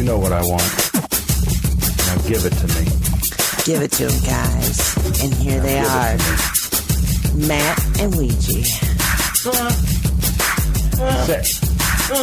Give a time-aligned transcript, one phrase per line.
[0.00, 0.62] You know what I want.
[2.06, 2.84] Now give it to me.
[3.66, 4.96] Give it to them, guys.
[5.22, 6.16] And here they are
[7.46, 8.62] Matt and Ouija.
[11.26, 11.60] Sit.
[12.10, 12.16] I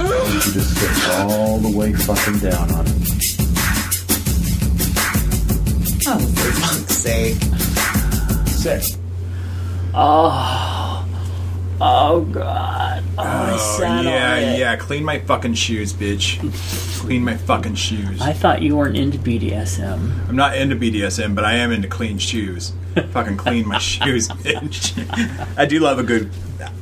[0.00, 2.92] want you to sit all the way fucking down on it.
[6.06, 7.42] Oh, for fuck's sake.
[8.46, 8.96] Sit.
[9.92, 10.75] Oh,
[11.80, 13.02] oh God!
[13.18, 14.76] Oh, Oh, yeah, yeah.
[14.76, 16.38] Clean my fucking shoes, bitch.
[17.00, 18.20] Clean my fucking shoes.
[18.20, 20.28] I thought you weren't into BDSM.
[20.28, 22.72] I'm not into BDSM, but I am into clean shoes.
[23.12, 24.92] fucking clean my shoes, bitch.
[25.56, 26.30] I do love a good.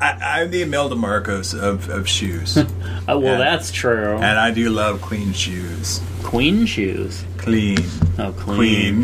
[0.01, 2.57] I, I'm the Imelda Marcos of, of shoes.
[2.57, 2.65] Oh,
[3.19, 3.37] well, Yeah.
[3.39, 4.15] that's true.
[4.17, 6.01] And I do love clean shoes.
[6.23, 7.25] Queen shoes.
[7.39, 7.79] Clean.
[8.19, 8.57] Oh, clean.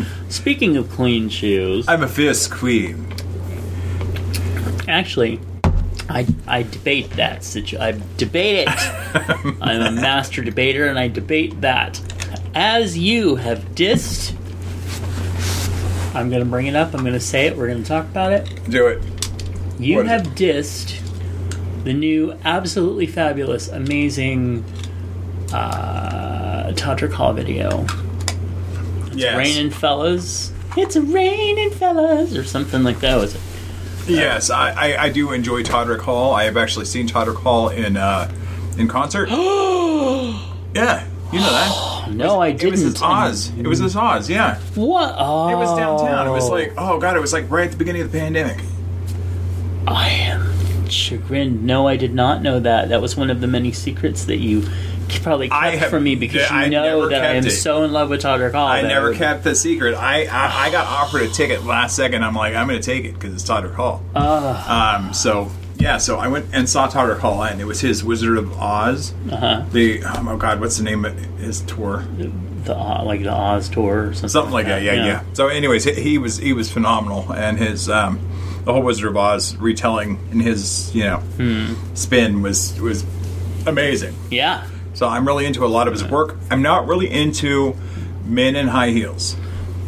[0.03, 0.05] Queen.
[0.29, 3.05] Speaking of clean shoes, I'm a fierce queen.
[4.87, 5.39] actually,
[6.11, 7.43] I I debate that.
[7.43, 8.69] situ- I debate it.
[9.61, 11.99] I'm a master debater, and I debate that.
[12.53, 14.35] As you have dissed,
[16.13, 16.93] I'm going to bring it up.
[16.93, 17.55] I'm going to say it.
[17.57, 18.49] We're going to talk about it.
[18.69, 19.01] Do it.
[19.79, 20.99] You What is have dissed
[21.85, 24.63] the new, absolutely fabulous, amazing
[25.53, 27.85] uh, Todrick Hall video.
[29.13, 29.37] Yes.
[29.37, 30.51] Raining fellas.
[30.77, 33.15] It's a raining fellas, or something like that.
[33.17, 33.41] Was it?
[34.07, 36.33] Yes, I, I, I do enjoy Todrick Hall.
[36.33, 38.31] I have actually seen Todrick Hall in uh,
[38.77, 39.29] in concert.
[40.73, 41.87] yeah, you know that.
[42.11, 42.67] No, I It didn't.
[42.67, 43.51] It was his Oz.
[43.57, 44.29] It was his Oz.
[44.29, 44.59] Yeah.
[44.75, 45.15] What?
[45.17, 46.27] Oh, It was downtown.
[46.27, 48.57] It was like, oh god, it was like right at the beginning of the pandemic.
[49.87, 51.63] I am chagrined.
[51.63, 52.89] No, I did not know that.
[52.89, 54.67] That was one of the many secrets that you
[55.19, 57.51] probably kept I have- from me because I you know that I am it.
[57.51, 58.67] so in love with Todrick Hall.
[58.67, 59.95] I that never would- kept the secret.
[59.95, 62.23] I I, I got offered a ticket last second.
[62.23, 64.01] I'm like, I'm going to take it because it's Todrick Hall.
[64.15, 65.13] Um.
[65.13, 65.97] So yeah.
[65.97, 69.13] So I went and saw Todrick Hall, and it was his Wizard of Oz.
[69.31, 69.63] Uh-huh.
[69.71, 72.05] The oh my god, what's the name of his tour?
[72.17, 72.31] the
[72.75, 74.83] uh, like the Oz tour or something, Something like that.
[74.83, 75.23] Yeah, yeah.
[75.33, 78.19] So, anyways, he, he was he was phenomenal, and his um,
[78.65, 81.73] the whole Wizard of Oz retelling in his you know Hmm.
[81.95, 83.03] spin was was
[83.65, 84.15] amazing.
[84.29, 84.67] Yeah.
[84.93, 86.35] So I'm really into a lot of his work.
[86.49, 87.75] I'm not really into
[88.25, 89.35] men in high heels.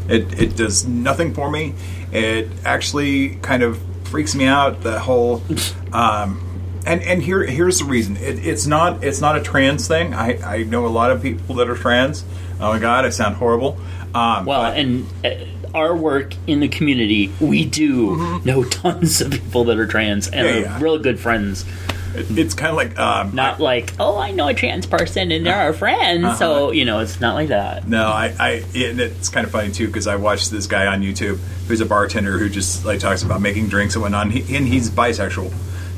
[0.08, 1.74] It it does nothing for me.
[2.12, 4.82] It actually kind of freaks me out.
[4.82, 5.42] The whole,
[5.94, 6.42] um,
[6.86, 8.18] and and here here's the reason.
[8.18, 10.14] It, it's not it's not a trans thing.
[10.14, 12.24] I I know a lot of people that are trans.
[12.60, 13.78] Oh my god, I sound horrible.
[14.16, 19.32] Um, Well, but- and uh, our work in the community, we do know tons of
[19.32, 20.58] people that are trans and Mm-hmm.
[20.62, 20.84] Yeah, are yeah.
[20.84, 21.66] real good friends.
[22.16, 25.46] It- it's kind of like um, Not like, oh, I know a trans person and
[25.46, 26.38] they're our friends.
[26.38, 27.88] So, you know, it's not like that.
[27.88, 31.02] No, I, I and it's kind of funny too because I watched this guy on
[31.02, 31.38] YouTube
[31.68, 34.28] who's a bartender who just like talks about making drinks and whatnot.
[34.28, 35.54] And, he, and he's bisexual,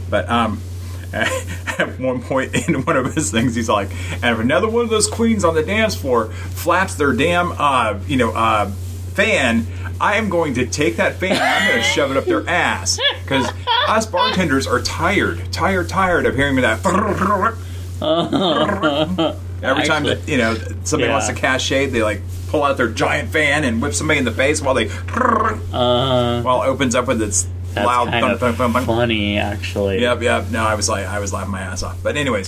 [0.09, 0.61] but um,
[1.13, 3.89] at one point in one of his things, he's like,
[4.21, 7.99] "And if another one of those queens on the dance floor flaps their damn, uh,
[8.07, 8.69] you know, uh,
[9.15, 9.65] fan."
[9.99, 11.31] I am going to take that fan.
[11.31, 13.49] and I'm going to shove it up their ass because
[13.87, 16.85] us bartenders are tired, tired, tired of hearing me that.
[19.63, 21.13] Every time that you know somebody Yeah.
[21.17, 24.31] wants to shade, they like pull out their giant fan and whip somebody in the
[24.31, 28.73] face while they Uh, while it opens up with its that's loud kind thump, thump,
[28.73, 28.85] thump.
[28.85, 30.01] funny, actually.
[30.01, 30.49] Yep, yep.
[30.51, 31.97] No, I was like, I was laughing my ass off.
[32.03, 32.47] But anyways,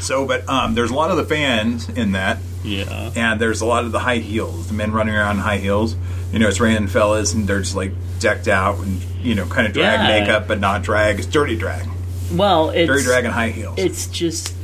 [0.00, 3.10] so but um, there's a lot of the fans in that, Yeah.
[3.16, 5.96] and there's a lot of the high heels, the men running around in high heels.
[6.32, 9.66] You know, it's raining fellas, and they're just like decked out and you know, kind
[9.66, 10.20] of drag Yeah.
[10.20, 11.18] makeup, but not drag.
[11.18, 11.86] It's dirty drag,
[12.32, 13.74] Well, it's dirty drag and high heels.
[13.78, 14.54] it's just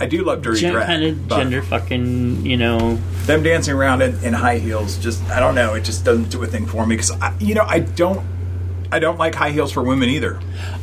[0.00, 2.98] I do love dirty gen- drag, kind of gender fucking, you know.
[3.26, 6.42] them dancing around in, in high heels just I don't know it just doesn't do
[6.42, 7.10] a thing for me because
[7.40, 8.24] you know I don't
[8.90, 10.40] I don't like high heels for women either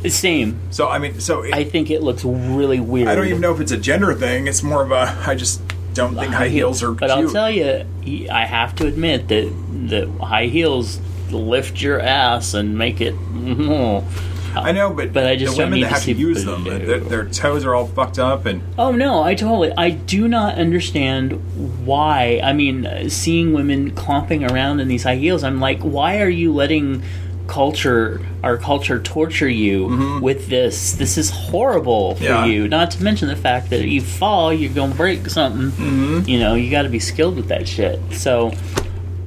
[0.08, 0.60] Same.
[0.70, 3.08] so I mean so it, I think it looks really weird.
[3.08, 5.60] I don't even know if it's a gender thing it's more of a I just
[5.94, 7.86] don't think high heels are But cute I'll tell you,
[8.30, 9.52] I have to admit that
[9.88, 11.00] the high heels
[11.30, 13.14] lift your ass and make it.
[13.14, 14.58] Mm-hmm.
[14.58, 16.44] I know but But I just the don't women that to have see to use
[16.44, 19.72] them their, their toes are all fucked up and Oh no, I totally.
[19.76, 22.40] I do not understand why.
[22.42, 26.52] I mean, seeing women clomping around in these high heels, I'm like, why are you
[26.54, 27.02] letting
[27.46, 32.44] culture our culture torture you with this this is horrible for Yeah.
[32.44, 36.38] you not to mention the fact that if you fall you're gonna break something you
[36.38, 38.52] know you got to be skilled with that shit so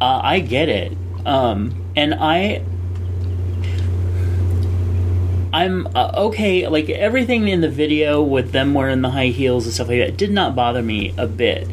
[0.01, 0.95] uh, i get it
[1.25, 2.61] um, and i
[5.51, 6.67] I'm uh, okay.
[6.67, 10.15] Like everything in the video with them wearing the high heels and stuff like that
[10.15, 11.67] did not bother me a bit.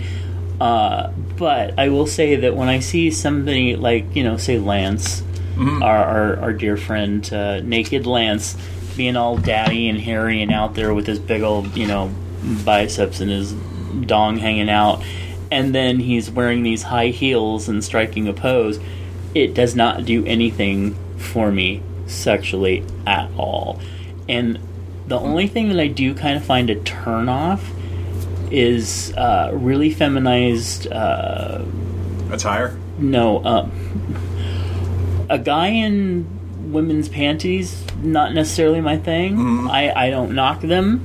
[0.58, 5.22] Uh, but I will say that when I see somebody like you know, say Lance,
[5.58, 8.56] our, our our dear friend, uh, naked Lance,
[8.96, 12.12] being all daddy and hairy and out there with his big old you know
[12.64, 15.02] biceps and his dong hanging out,
[15.50, 18.78] and then he's wearing these high heels and striking a pose,
[19.34, 23.80] it does not do anything for me sexually at all.
[24.28, 24.58] And
[25.06, 27.70] the only thing that I do kind of find a turn off
[28.50, 30.86] is uh, really feminized.
[30.90, 31.64] Uh,
[32.30, 32.76] Attire.
[32.98, 33.70] no, um,
[35.28, 39.36] a guy in women's panties not necessarily my thing.
[39.36, 39.68] Mm-hmm.
[39.70, 41.02] I, I don't knock them.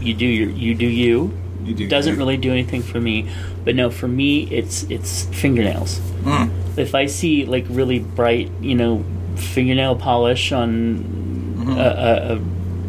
[0.00, 1.38] You do your you do you.
[1.64, 2.18] You do Doesn't you.
[2.18, 3.28] really do anything for me.
[3.64, 6.00] But no, for me it's it's fingernails.
[6.22, 6.78] Mm.
[6.78, 9.04] If I see like really bright, you know,
[9.36, 12.40] fingernail polish on a, a, a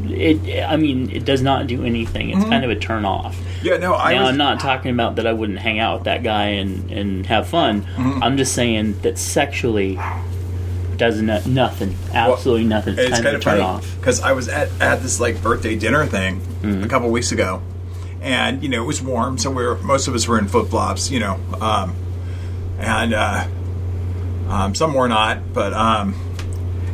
[0.10, 2.30] it I mean it does not do anything.
[2.30, 2.50] It's mm-hmm.
[2.50, 3.38] kind of a turn off.
[3.62, 6.04] Yeah, no, I now was, I'm not talking about that I wouldn't hang out with
[6.06, 7.84] that guy and, and have fun.
[7.84, 8.22] Mm-hmm.
[8.22, 9.98] I'm just saying that sexually
[10.98, 12.94] does no, nothing, absolutely nothing.
[12.98, 13.96] It's, It's kind, of funny off.
[14.00, 16.84] because I was at, at this like birthday dinner thing Mm-hmm.
[16.84, 17.62] a couple weeks ago,
[18.22, 20.68] and you know it was warm, so we were most of us were in flip
[20.70, 21.94] flops, you know, um,
[22.80, 23.46] and uh,
[24.48, 25.54] um, some were not.
[25.54, 26.16] But um,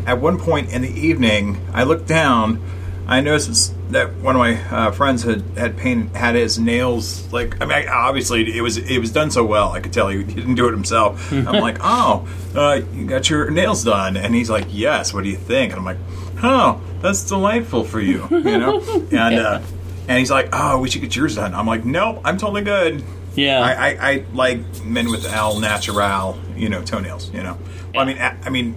[0.07, 2.59] at one point in the evening, I looked down.
[3.09, 7.59] I noticed that one of my uh, friends had had paint had his nails like
[7.61, 10.23] I mean obviously it was it was done so well I could tell he, he
[10.35, 11.31] didn't do it himself.
[11.33, 15.29] I'm like oh uh, you got your nails done and he's like yes what do
[15.29, 15.97] you think and I'm like
[16.43, 18.79] oh that's delightful for you you know
[19.11, 19.61] and uh,
[20.07, 23.03] and he's like oh we should get yours done I'm like nope I'm totally good.
[23.35, 23.61] Yeah.
[23.61, 27.31] I, I, I like men with al natural, you know, toenails.
[27.31, 27.57] You know,
[27.93, 28.75] well, I mean, a- I mean,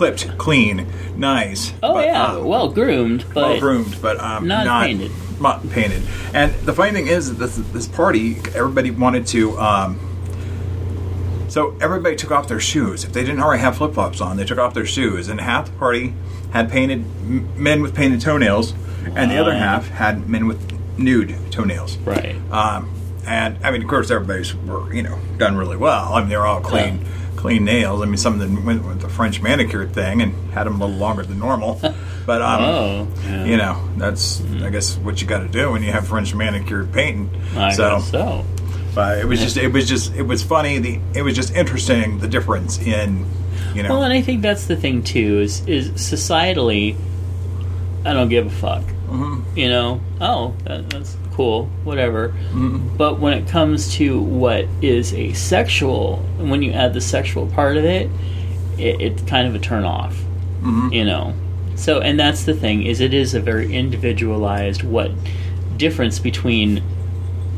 [0.00, 1.74] clipped, clean, nice.
[1.82, 5.12] oh but, yeah, um, well groomed, but well groomed, but um, not not, painted.
[5.38, 6.02] Not painted.
[6.32, 9.58] And the funny thing is, this, this party, everybody wanted to.
[9.58, 10.00] Um,
[11.48, 13.04] so everybody took off their shoes.
[13.04, 15.66] If they didn't already have flip flops on, they took off their shoes, and half
[15.66, 16.14] the party
[16.52, 18.72] had painted m- men with painted toenails,
[19.14, 21.98] and the other half had men with nude toenails.
[21.98, 22.36] right.
[22.50, 22.88] Um,
[23.26, 26.14] and I mean, of course, everybody's were you know done really well.
[26.14, 27.04] I mean, they're all clean,
[27.40, 28.02] clean nails.
[28.02, 30.84] I mean, some of them went with the French manicure thing and had them a
[30.84, 31.80] little longer than normal.
[32.26, 33.44] But um, Oh, yeah.
[33.46, 36.84] you know, that's I guess what you got to do when you have French manicure
[36.84, 37.28] painting.
[37.56, 38.44] I so, guess so.
[38.94, 40.78] but it was just, it was just, it was funny.
[40.78, 43.26] The it was just interesting the difference in,
[43.74, 46.94] you know, Well, and I think that's the thing too is is societally,
[48.04, 48.82] I don't give a fuck.
[49.08, 49.56] Mm-hmm.
[49.58, 52.28] You know, oh, that, that's cool, whatever.
[52.28, 52.98] Mm-hmm.
[52.98, 57.78] But when it comes to what is a sexual, when you add the sexual part
[57.78, 58.10] of it,
[58.76, 60.14] it it's kind of a turn off.
[60.60, 60.92] Mm-hmm.
[60.92, 61.34] You know,
[61.76, 65.12] so and that's the thing is it is a very individualized what
[65.78, 66.82] difference between.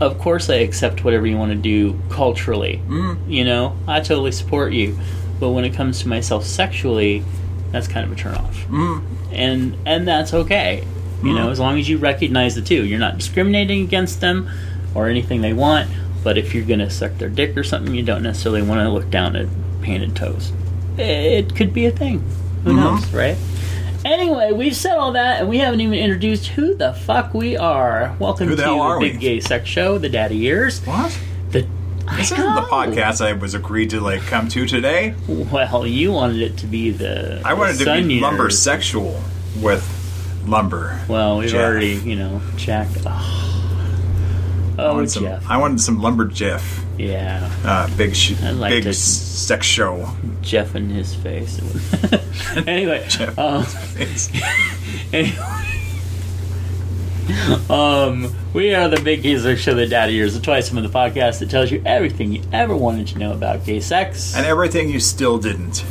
[0.01, 2.81] Of course, I accept whatever you want to do culturally.
[2.87, 3.31] Mm-hmm.
[3.31, 4.97] You know, I totally support you.
[5.41, 7.25] But when it comes to myself sexually,
[7.73, 8.57] that's kind of a turn off.
[8.69, 9.03] Mm.
[9.33, 10.85] And and that's okay.
[11.23, 12.85] You know, as long as you recognize the two.
[12.85, 14.51] You're not discriminating against them
[14.95, 15.89] or anything they want,
[16.25, 19.11] but if you're gonna suck their dick or something, you don't necessarily want to look
[19.11, 19.47] down at
[19.83, 20.53] painted toes.
[20.99, 22.21] It could be a thing.
[22.65, 22.77] Who mm-hmm.
[22.77, 23.37] knows, right?
[24.05, 28.17] Anyway, we've said all that, and we haven't even introduced who the fuck we are.
[28.19, 29.21] Welcome Who to the are the Big we?
[29.21, 30.81] Gay Sex Show, the Daddy Years.
[30.81, 31.17] what?
[31.51, 31.69] The
[32.09, 35.15] I This isn't the podcast I was agreed to like come to today.
[35.29, 37.43] Well, you wanted it to be the.
[37.45, 39.23] I wanted the to be Sun lumber sexual
[39.61, 40.02] with
[40.47, 41.01] lumber.
[41.09, 41.61] Well, we've Jeff.
[41.65, 42.99] already, you know, jacked.
[43.07, 43.11] Oh,
[44.79, 45.45] I oh wanted some, Jeff.
[45.51, 46.85] I wanted some lumber Jeff.
[46.99, 50.09] yeah, Uh, big sh- like big to- sex show.
[50.41, 51.61] Jeff in his face.
[52.67, 53.39] anyway, Jeff.
[53.39, 53.65] um,
[55.13, 55.37] anyway.
[57.71, 60.89] um, we are the Big Gay Sex Show, the Daddy Years, the twice a the
[60.89, 64.35] podcast that tells you everything you ever wanted to know about gay sex.
[64.37, 65.85] and everything you still didn't.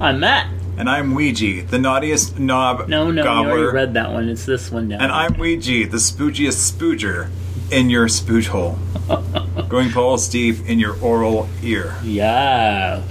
[0.00, 0.48] I'm Matt.
[0.78, 3.50] And I'm Ouija, the naughtiest knob No, no, you gobbler.
[3.50, 4.28] already read that one.
[4.28, 4.98] It's this one now.
[5.00, 7.28] and I'm Ouija, the spoogiest spooger
[7.72, 8.78] in your spooge hole.
[9.68, 11.96] Going Paul Steve in your oral ear.
[12.04, 13.02] Yeah.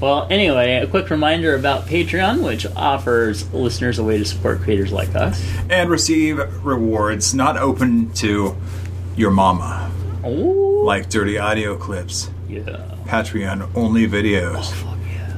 [0.00, 4.92] Well, anyway, a quick reminder about Patreon, which offers listeners a way to support creators
[4.92, 5.44] like us.
[5.70, 8.56] And receive rewards not open to
[9.16, 9.90] your mama.
[10.22, 10.30] Oh,
[10.84, 12.62] Like dirty audio clips, yeah.
[13.06, 14.72] Patreon only videos.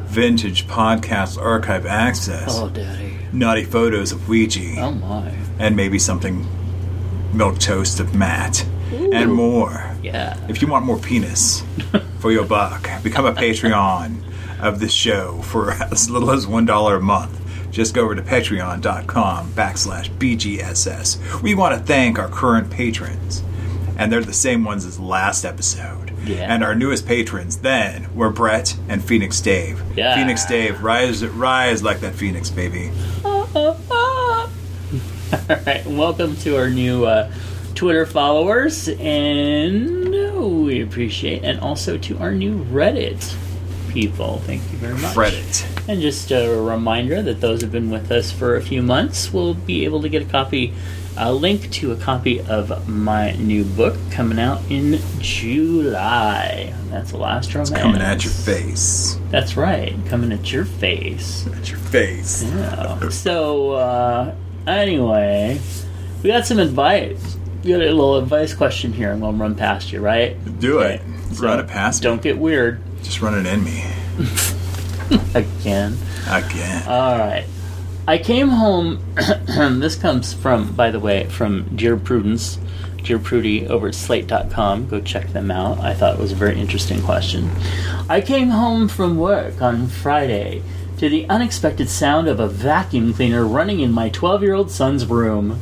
[0.06, 3.16] Vintage podcast archive access, Oh, daddy.
[3.32, 5.32] naughty photos of Ouija, Oh, my.
[5.58, 6.46] and maybe something
[7.32, 9.10] milk toast of Matt, Ooh.
[9.12, 9.90] and more.
[10.02, 10.36] Yeah.
[10.48, 11.62] If you want more penis
[12.20, 14.16] for your buck, become a Patreon
[14.60, 17.40] of this show for as little as $1 a month.
[17.70, 21.42] Just go over to patreon.com backslash BGSS.
[21.42, 23.42] We want to thank our current patrons,
[23.96, 26.12] and they're the same ones as last episode.
[26.24, 26.52] Yeah.
[26.52, 29.80] And our newest patrons then were Brett and Phoenix Dave.
[29.96, 30.14] Yeah.
[30.14, 32.90] Phoenix Dave, rise, rise like that Phoenix, baby.
[33.24, 33.46] All
[35.66, 37.32] right, welcome to our new uh,
[37.74, 43.34] Twitter followers, and we appreciate, and also to our new Reddit
[43.92, 44.38] people.
[44.40, 45.16] Thank you very much.
[45.16, 45.88] Reddit.
[45.88, 49.54] And just a reminder that those who've been with us for a few months will
[49.54, 50.74] be able to get a copy,
[51.16, 56.74] a link to a copy of my new book coming out in July.
[56.90, 57.70] That's the last romance.
[57.70, 59.18] Coming at your face.
[59.30, 61.46] That's right, coming at your face.
[61.48, 62.42] At your face.
[62.44, 63.08] Yeah.
[63.08, 64.34] So, uh,
[64.66, 65.60] anyway,
[66.22, 67.36] we got some advice.
[67.64, 69.12] We got a little advice question here.
[69.12, 70.36] I'm going to run past you, right?
[70.60, 71.00] Do it.
[71.32, 72.04] So, Run it past me.
[72.04, 73.84] Don't get weird Just run it in me.
[75.34, 75.96] again.
[76.28, 76.88] Again.
[76.88, 77.44] All right.
[78.08, 79.00] I came home.
[79.80, 82.56] this comes from, by the way, from Dear Prudence,
[83.02, 84.86] Dear Prudy over at slate.com.
[84.86, 85.80] Go check them out.
[85.80, 87.50] I thought it was a very interesting question.
[88.08, 90.62] I came home from work on Friday
[90.98, 95.04] to the unexpected sound of a vacuum cleaner running in my 12 year old son's
[95.04, 95.58] room.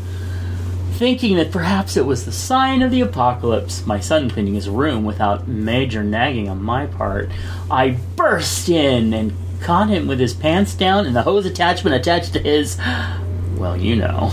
[0.93, 5.05] Thinking that perhaps it was the sign of the apocalypse, my son cleaning his room
[5.05, 7.31] without major nagging on my part,
[7.71, 12.33] I burst in and caught him with his pants down and the hose attachment attached
[12.35, 12.79] to his.
[13.57, 14.33] Well, you know.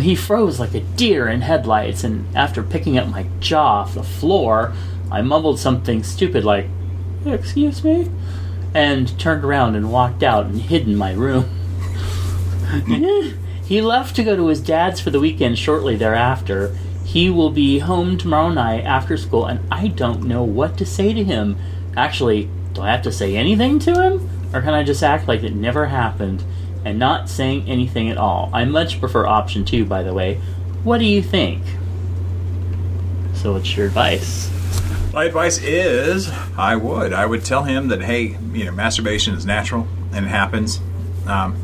[0.00, 4.02] He froze like a deer in headlights, and after picking up my jaw off the
[4.02, 4.72] floor,
[5.10, 6.66] I mumbled something stupid like,
[7.24, 8.10] Excuse me?
[8.74, 11.48] And turned around and walked out and hid in my room.
[13.64, 16.76] he left to go to his dad's for the weekend shortly thereafter.
[17.04, 21.12] He will be home tomorrow night after school, and I don't know what to say
[21.12, 21.56] to him.
[21.96, 24.28] Actually, do I have to say anything to him?
[24.54, 26.44] Or can I just act like it never happened
[26.84, 28.50] and not saying anything at all?
[28.52, 30.36] I much prefer option two, by the way.
[30.84, 31.62] What do you think?
[33.34, 34.48] So, what's your advice?
[35.12, 37.12] My advice is I would.
[37.12, 40.80] I would tell him that, hey, you know, masturbation is natural and it happens.
[41.26, 41.56] Um,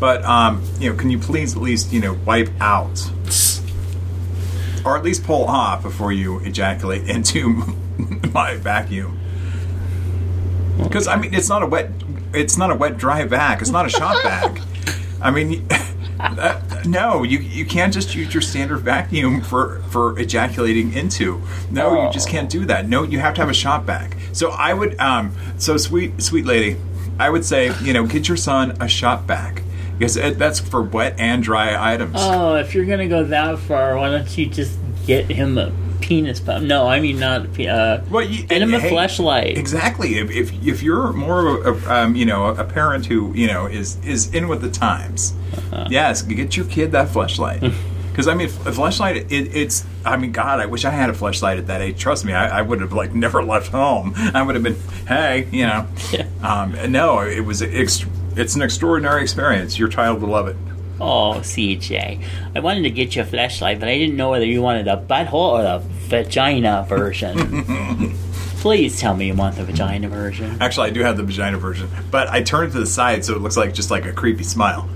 [0.00, 3.08] but, um, you know, can you please at least, you know, wipe out
[4.84, 7.76] or at least pull off before you ejaculate into
[8.34, 9.18] my vacuum?
[10.82, 11.90] Because, I mean, it's not a wet,
[12.34, 13.60] it's not a wet, dry vac.
[13.60, 14.58] It's not a shot vac.
[15.20, 15.66] I mean,
[16.18, 21.42] that, no, you you can't just use your standard vacuum for for ejaculating into.
[21.70, 22.88] No, you just can't do that.
[22.88, 24.16] No, you have to have a shot vac.
[24.32, 26.76] So I would, um, so sweet sweet lady,
[27.18, 29.62] I would say, you know, get your son a shot vac
[29.98, 32.16] because it, that's for wet and dry items.
[32.18, 35.70] Oh, if you're gonna go that far, why don't you just get him a
[36.02, 36.66] penis pump?
[36.66, 39.56] No, I mean not pe- uh, Well, you, get him a hey, Fleshlight.
[39.56, 40.18] Exactly.
[40.18, 43.66] If, if if you're more of a, um, you know a parent who you know
[43.66, 45.32] is is in with the times,
[45.72, 45.86] Uh-huh.
[45.90, 47.72] yes, get your kid that Fleshlight.
[48.12, 49.86] Because I mean, a Fleshlight, it, it's.
[50.04, 51.98] I mean, God, I wish I had a Fleshlight at that age.
[51.98, 54.12] Trust me, I, I would have like never left home.
[54.34, 54.76] I would have been,
[55.08, 55.86] hey, you know.
[56.12, 56.26] Yeah.
[56.42, 57.62] Um, no, it was.
[57.62, 58.06] Ext-
[58.36, 59.78] it's an extraordinary experience.
[59.78, 60.56] Your child will love it.
[61.02, 62.22] Oh, CJ,
[62.54, 64.96] I wanted to get you a Fleshlight, but I didn't know whether you wanted a
[64.96, 65.78] butthole or the
[66.08, 68.14] vagina version.
[68.62, 70.56] Please tell me you want the vagina version.
[70.60, 73.34] Actually, I do have the vagina version, but I turned it to the side so
[73.34, 74.88] it looks like just like a creepy smile.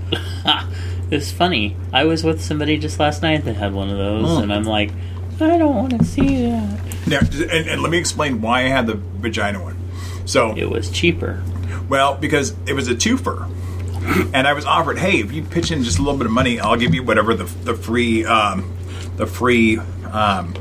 [1.09, 1.77] It's funny.
[1.93, 4.43] I was with somebody just last night that had one of those, Hmm.
[4.43, 4.91] and I'm like,
[5.39, 6.79] I don't want to see that.
[7.07, 9.77] Now, and, and let me explain why I had the vagina one.
[10.25, 11.41] So, It was cheaper.
[11.87, 13.49] Well, because it was a twofer,
[14.33, 16.59] and I was offered, hey, if you pitch in just a little bit of money,
[16.59, 18.75] I'll give you whatever the the free um,
[19.17, 19.77] the free
[20.11, 20.53] um,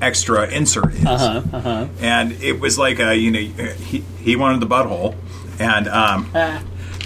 [0.00, 1.04] extra insert is.
[1.04, 1.42] Uh huh.
[1.56, 1.86] Uh huh.
[2.00, 5.14] And it was like a you know he he wanted the butthole,
[5.58, 6.30] and um,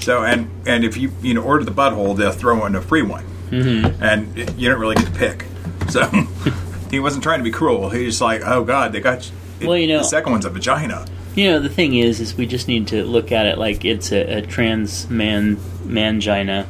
[0.00, 3.02] so and and if you you know order the butthole, they'll throw in a free
[3.02, 4.02] one, mm-hmm.
[4.02, 5.44] and it- you don't really get to pick.
[5.90, 6.06] So
[6.90, 7.90] he wasn't trying to be cruel.
[7.90, 9.30] He was like, oh god, they got.
[9.62, 11.06] Well, you know- the second one's a vagina.
[11.34, 14.12] You know, the thing is, is we just need to look at it like it's
[14.12, 16.66] a, a trans man mangina,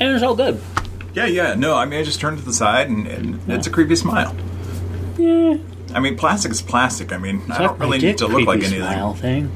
[0.00, 0.60] and it's all good.
[1.14, 1.54] Yeah, yeah.
[1.54, 4.36] No, I mean, I just turned to the side, and, and it's a creepy smile.
[5.18, 5.56] Yeah.
[5.94, 7.12] I mean, plastic is plastic.
[7.12, 8.80] I mean, I don't really need to look like anything.
[8.80, 9.48] Smile thing.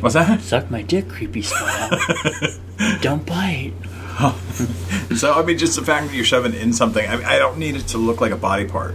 [0.00, 0.40] What's that?
[0.42, 1.90] Suck my dick, creepy smile.
[3.00, 3.72] don't bite.
[5.16, 7.76] So, I mean, just the fact that you're shoving in something, I, I don't need
[7.76, 8.94] it to look like a body part.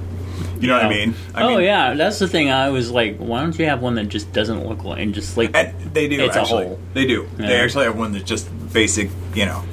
[0.63, 1.13] You know what I mean?
[1.35, 2.49] I oh mean, yeah, that's the thing.
[2.49, 5.35] I was like, why don't you have one that just doesn't look like and just
[5.37, 6.79] like And they do It's a hole.
[6.93, 7.27] They do.
[7.37, 9.63] They actually have one that's just basic, you know,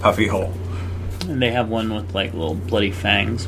[0.00, 0.52] puffy hole.
[1.28, 3.46] and they have one with like little bloody fangs.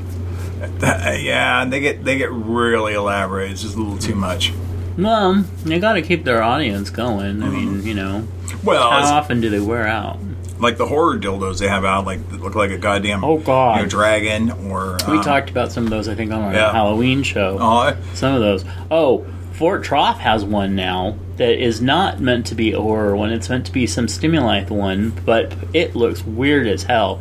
[0.63, 3.51] Uh, yeah, and they get they get really elaborate.
[3.51, 4.53] It's just a little too much.
[4.97, 7.43] Well, they got to keep their audience going.
[7.43, 7.87] I mean, Mm-hmm.
[7.89, 8.29] you know,
[8.63, 10.19] Well, how often do they wear out?
[10.59, 13.77] Like the horror dildos they have out, like that look like a goddamn Oh, God.
[13.77, 16.53] you know, dragon or We um, talked about some of those, I think, on our
[16.53, 16.73] yeah.
[16.73, 17.59] Halloween show.
[17.61, 18.65] Oh, Some of those.
[18.91, 23.31] Oh, Fort Troff has one now that is not meant to be a horror one.
[23.31, 27.21] It's meant to be some stimuli one, but it looks weird as hell.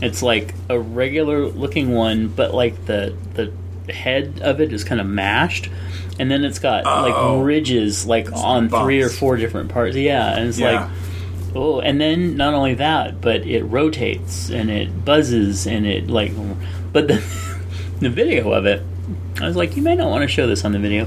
[0.00, 3.52] It's like a regular looking one, but like the the
[3.92, 5.68] head of it is kind of mashed,
[6.20, 7.02] and then it's got Oh.
[7.38, 9.96] like ridges like on three or four different parts.
[9.96, 10.72] Yeah, and it's Yeah.
[10.82, 10.90] like
[11.54, 16.32] Oh, and then not only that, but it rotates and it buzzes and it like,
[16.92, 17.14] but the
[18.00, 18.82] the video of it,
[19.40, 21.06] I was like, you may not want to show this on the video,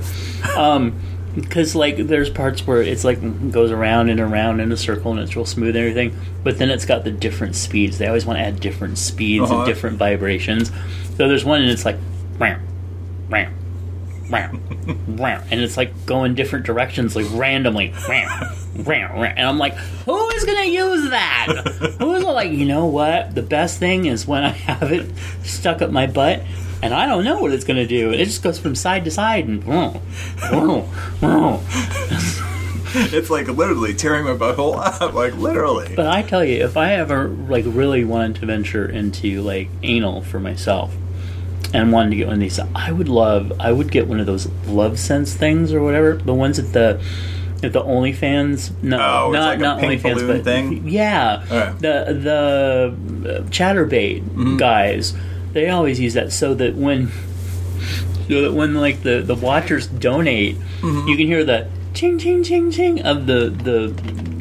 [0.55, 0.99] um,
[1.35, 3.19] because like there's parts where it's like
[3.51, 6.69] goes around and around in a circle and it's real smooth and everything, but then
[6.69, 7.97] it's got the different speeds.
[7.97, 9.57] They always want to add different speeds Uh-huh.
[9.57, 10.71] and different vibrations.
[11.17, 11.97] So there's one and it's like,
[12.39, 12.61] ram,
[13.29, 13.53] ram,
[14.32, 17.94] and it's like going different directions, like randomly.
[18.08, 21.96] And I'm like, who is gonna use that?
[22.00, 23.36] Who's like, you know what?
[23.36, 25.12] The best thing is when I have it
[25.44, 26.41] stuck up my butt.
[26.84, 28.12] And I don't know what it's going to do.
[28.12, 29.63] It just goes from side to side and
[32.94, 35.96] it's like literally tearing my butthole up, like literally.
[35.96, 40.22] But I tell you, if I ever like really wanted to venture into like anal
[40.22, 40.94] for myself
[41.82, 43.51] and wanted to get one of these, I would love.
[43.60, 46.15] I would get one of those Lovense things or whatever.
[46.15, 47.01] The ones at the
[47.63, 48.72] at the OnlyFans.
[48.84, 50.88] No, Oh, not like a not OnlyFans, but thing?
[50.88, 51.44] yeah,
[51.79, 52.13] the
[53.24, 54.58] the uh, Chaturbate Mm-hmm.
[54.58, 55.13] guys.
[55.53, 57.12] They always use that so that when
[58.27, 61.08] so that when like the the watchers donate, Mm-hmm.
[61.08, 63.94] you can hear the ching ching ching ching of the the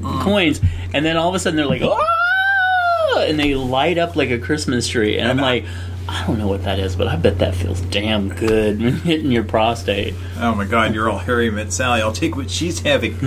[0.05, 0.21] Mm.
[0.23, 0.61] coins,
[0.93, 3.25] and then all of a sudden they're like, ah!
[3.27, 5.65] and they light up like a Christmas tree, and, And I'm I- like.
[6.09, 9.45] I don't know what that is, but I bet that feels damn good hitting your
[9.45, 10.15] prostate.
[10.39, 12.03] Oh my god, you're all hairy, Mitt Sally.
[12.03, 13.19] I'll take what she's having.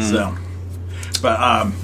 [0.00, 0.34] So,
[1.20, 1.74] but um,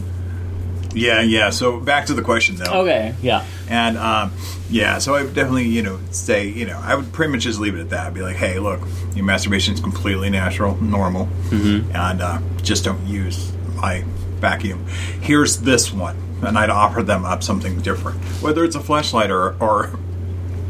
[0.95, 1.51] yeah, yeah.
[1.51, 2.83] So back to the question though.
[2.83, 3.45] Okay, yeah.
[3.69, 4.33] And um,
[4.71, 7.61] yeah, so I would definitely, you know, say, you know, I would pretty much just
[7.61, 8.15] leave it at that.
[8.15, 8.81] Be like, hey, look,
[9.15, 14.03] your masturbation is completely natural, normal, and uh, just don't use my
[14.41, 14.87] vacuum.
[15.21, 19.57] Here's this one, and I'd offer them up something different, whether it's a Fleshlight or
[19.63, 19.99] or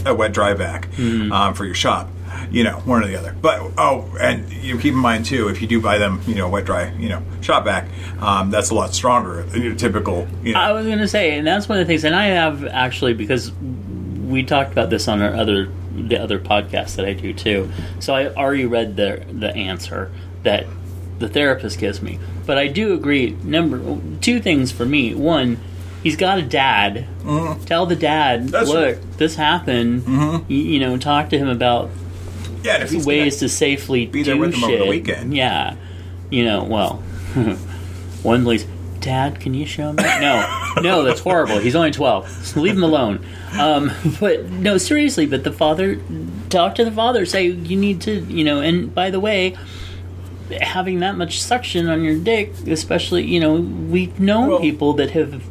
[0.07, 2.09] a wet dry vac um, for your shop.
[2.51, 3.35] You know, one or the other.
[3.41, 6.35] But oh, and you know, keep in mind too, if you do buy them, you
[6.35, 7.87] know, wet dry, you know, shop vac,
[8.21, 10.27] um, that's a lot stronger than your typical.
[10.43, 12.65] You know, I was gonna say, and that's one of the things, and I have
[12.65, 17.33] actually because we talked about this on our other the other podcast that I do
[17.35, 17.71] too.
[18.01, 20.11] So I already read the the answer
[20.43, 20.67] that
[21.19, 23.37] the therapist gives me, but I do agree.
[23.45, 25.59] Number two things for me: one,
[26.03, 27.07] he's got a dad.
[27.67, 28.51] Tell the dad, Mm-hmm.
[28.51, 28.95] That's look, right.
[28.97, 29.17] Mm-hmm.
[29.19, 30.05] this happened.
[30.51, 31.91] You, you know, talk to him about
[32.63, 34.89] yeah, ways gonna- safely be there do with him over the shit.
[34.89, 35.37] weekend.
[35.37, 35.77] Yeah,
[36.31, 36.97] you know, well,
[38.23, 38.67] one leaves.
[39.01, 40.05] Dad, can you show me?
[40.05, 41.59] No, no, that's horrible.
[41.59, 42.29] He's only twelve.
[42.29, 43.25] So leave him alone.
[43.59, 45.27] Um, but no, seriously.
[45.27, 46.01] But the father,
[46.51, 47.27] talk to the father.
[47.27, 48.61] Say you need to, you know.
[48.61, 49.57] And by the way,
[50.61, 55.11] having that much suction on your dick, especially, you know, we've known Well, people that
[55.11, 55.43] have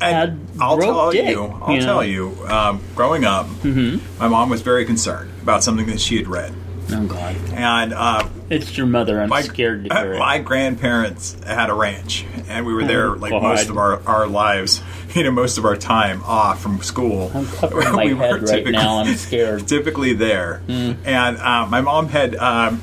[0.00, 1.28] And I'll tell dick.
[1.30, 1.86] you, I'll you know?
[1.86, 2.46] tell you.
[2.46, 6.52] Um, growing up, my mom was very concerned about something that she had read,
[6.90, 9.20] Oh God, and uh, it's your mother.
[9.20, 10.18] I'm my scared to hear it.
[10.18, 13.42] my grandparents had a ranch, and we were there like God.
[13.42, 14.82] most of our, our lives.
[15.16, 17.30] You know, most of our time off from school.
[17.32, 18.98] I'm covering my We were head right typically- now.
[18.98, 19.66] I'm scared.
[19.68, 20.60] typically there.
[20.68, 22.82] And uh, my mom had um,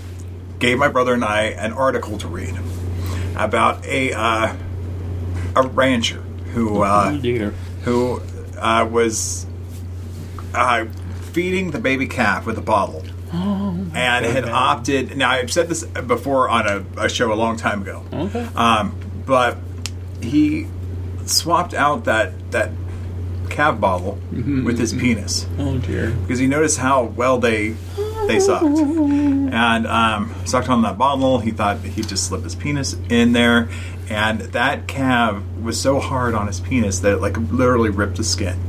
[0.58, 2.56] gave my brother and I an article to read
[3.36, 4.56] about a uh,
[5.56, 7.52] a rancher who uh, Oh
[7.84, 8.22] who
[8.60, 9.46] uh, was
[10.54, 10.86] uh,
[11.34, 13.04] feeding the baby calf with a bottle.
[13.34, 15.18] and had opted.
[15.18, 18.04] Now, I've said this before on a, a show a long time ago.
[18.14, 18.48] Okay.
[18.56, 19.58] Um, but
[20.22, 20.68] he
[21.26, 22.70] swapped out that that
[23.50, 26.10] calf bottle with his penis Oh dear.
[26.12, 27.76] because he noticed how well they
[28.28, 31.40] they sucked and um, sucked on that bottle.
[31.40, 33.70] He thought he'd just slip his penis in there,
[34.10, 38.24] and that calf was so hard on his penis that it like literally ripped the
[38.24, 38.60] skin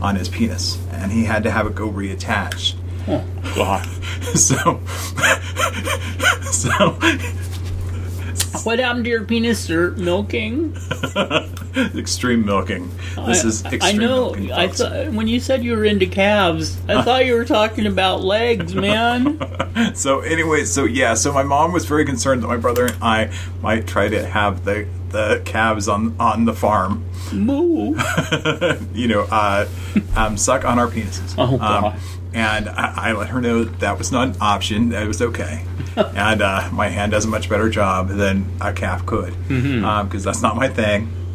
[0.00, 2.74] on his penis, and he had to have it go reattached.
[3.08, 3.86] Oh God.
[4.34, 4.80] So,
[6.42, 6.90] so
[8.62, 9.90] What happened to your penis, sir?
[9.92, 10.76] Milking?
[11.96, 12.90] extreme milking.
[13.26, 14.24] This I- is I- extreme I know.
[14.32, 14.52] milking.
[14.52, 18.22] I thought when you said you were into calves, I thought you were talking about
[18.22, 19.38] legs, man.
[19.94, 23.30] So anyway, so yeah, so my mom was very concerned that my brother and I
[23.62, 27.94] might try to have the the calves on on the farm, Moo.
[28.92, 29.66] you know, uh,
[30.16, 31.34] um, suck on our penises.
[31.38, 31.98] Oh, Um, God.
[32.32, 34.90] And I, I let her know that, was not an option.
[34.90, 35.64] That it was okay.
[35.96, 40.18] and uh, my hand does a much better job than a calf could, because Mm-hmm.
[40.18, 41.12] that's not my thing.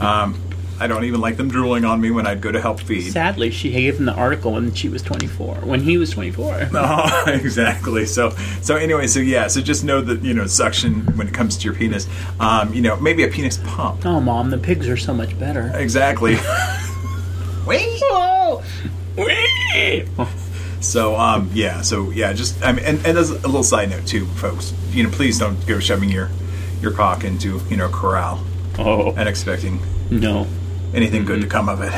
[0.00, 0.40] um,
[0.80, 3.12] I don't even like them drooling on me when I'd go to help feed.
[3.12, 5.54] Sadly, she gave him the article when she was 24.
[5.62, 6.70] When he was 24.
[6.74, 8.04] Oh, exactly.
[8.06, 11.56] So, so anyway, so yeah, so just know that you know suction when it comes
[11.58, 12.08] to your penis.
[12.40, 14.04] Um, you know, maybe a penis pump.
[14.04, 15.70] Oh, mom, the pigs are so much better.
[15.76, 16.34] Exactly.
[17.66, 17.88] Wait.
[18.02, 18.62] Whoa!
[20.80, 24.06] So, um, yeah, so yeah, just I mean, and, and as a little side note
[24.06, 26.28] too, folks, you know, please don't go shoving your
[26.82, 28.44] your cock into you know a corral
[28.78, 30.46] Oh, and expecting no.
[30.92, 31.92] anything good to come of it.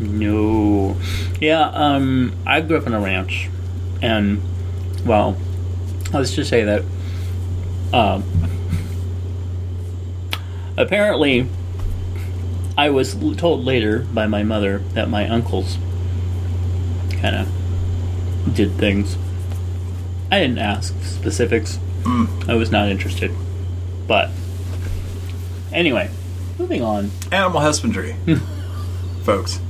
[0.00, 0.96] No.
[1.40, 3.50] Yeah, um, I grew up on a ranch,
[4.00, 4.40] and,
[5.04, 5.36] well,
[6.12, 6.82] let's just say that,
[7.92, 8.24] um,
[10.78, 11.46] apparently,
[12.78, 15.76] I was told later by my mother that my uncles
[17.20, 19.16] kind of did things.
[20.30, 21.78] I didn't ask specifics.
[22.04, 22.26] Hmm.
[22.48, 23.32] I was not interested.
[24.06, 24.30] But,
[25.72, 26.10] anyway,
[26.58, 27.10] moving on.
[27.32, 28.16] Animal husbandry,
[29.22, 29.60] folks.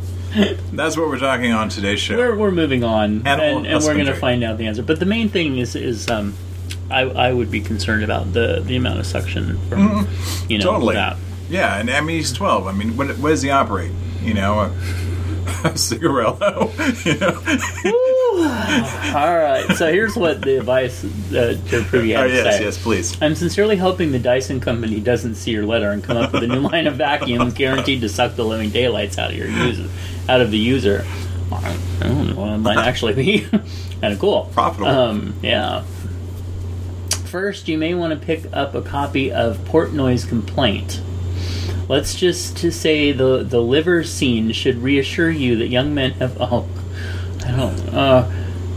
[0.73, 2.17] That's what we're talking on today's show.
[2.17, 4.83] we're, we're moving on, Animal and, and we're going to find out the answer.
[4.83, 6.35] But the main thing is, is um,
[6.89, 10.51] I, I would be concerned about the, the amount of suction from, mm-hmm.
[10.51, 10.95] you know, totally.
[10.95, 11.17] that.
[11.49, 12.69] Yeah, and I mean he's twelve.
[12.69, 13.91] I mean, what, what does he operate?
[14.23, 14.69] You know, a
[15.75, 16.71] cigarello.
[17.05, 19.17] You know.
[19.17, 22.57] All right, so here's what the advice uh, to prove you Oh had to yes,
[22.59, 22.65] say.
[22.65, 23.21] yes, please.
[23.21, 26.47] I'm sincerely hoping the Dyson company doesn't see your letter and come up with a
[26.47, 29.89] new line of vacuums guaranteed to suck the living daylights out of your user,
[30.29, 31.05] out of the user.
[31.53, 33.41] I don't know, it might actually be
[34.01, 34.49] kind of cool.
[34.53, 34.89] Profitable.
[34.89, 35.83] Um, yeah.
[37.27, 41.01] First, you may want to pick up a copy of Portnoy's complaint.
[41.91, 46.37] Let's just to say the the liver scene should reassure you that young men have
[46.41, 46.69] oh
[47.45, 48.31] I don't uh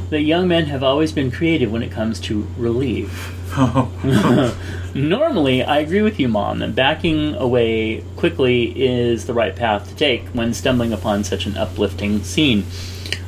[0.10, 3.32] that young men have always been creative when it comes to relief.
[4.96, 9.96] Normally, I agree with you, Mom, that backing away quickly is the right path to
[9.96, 12.66] take when stumbling upon such an uplifting scene.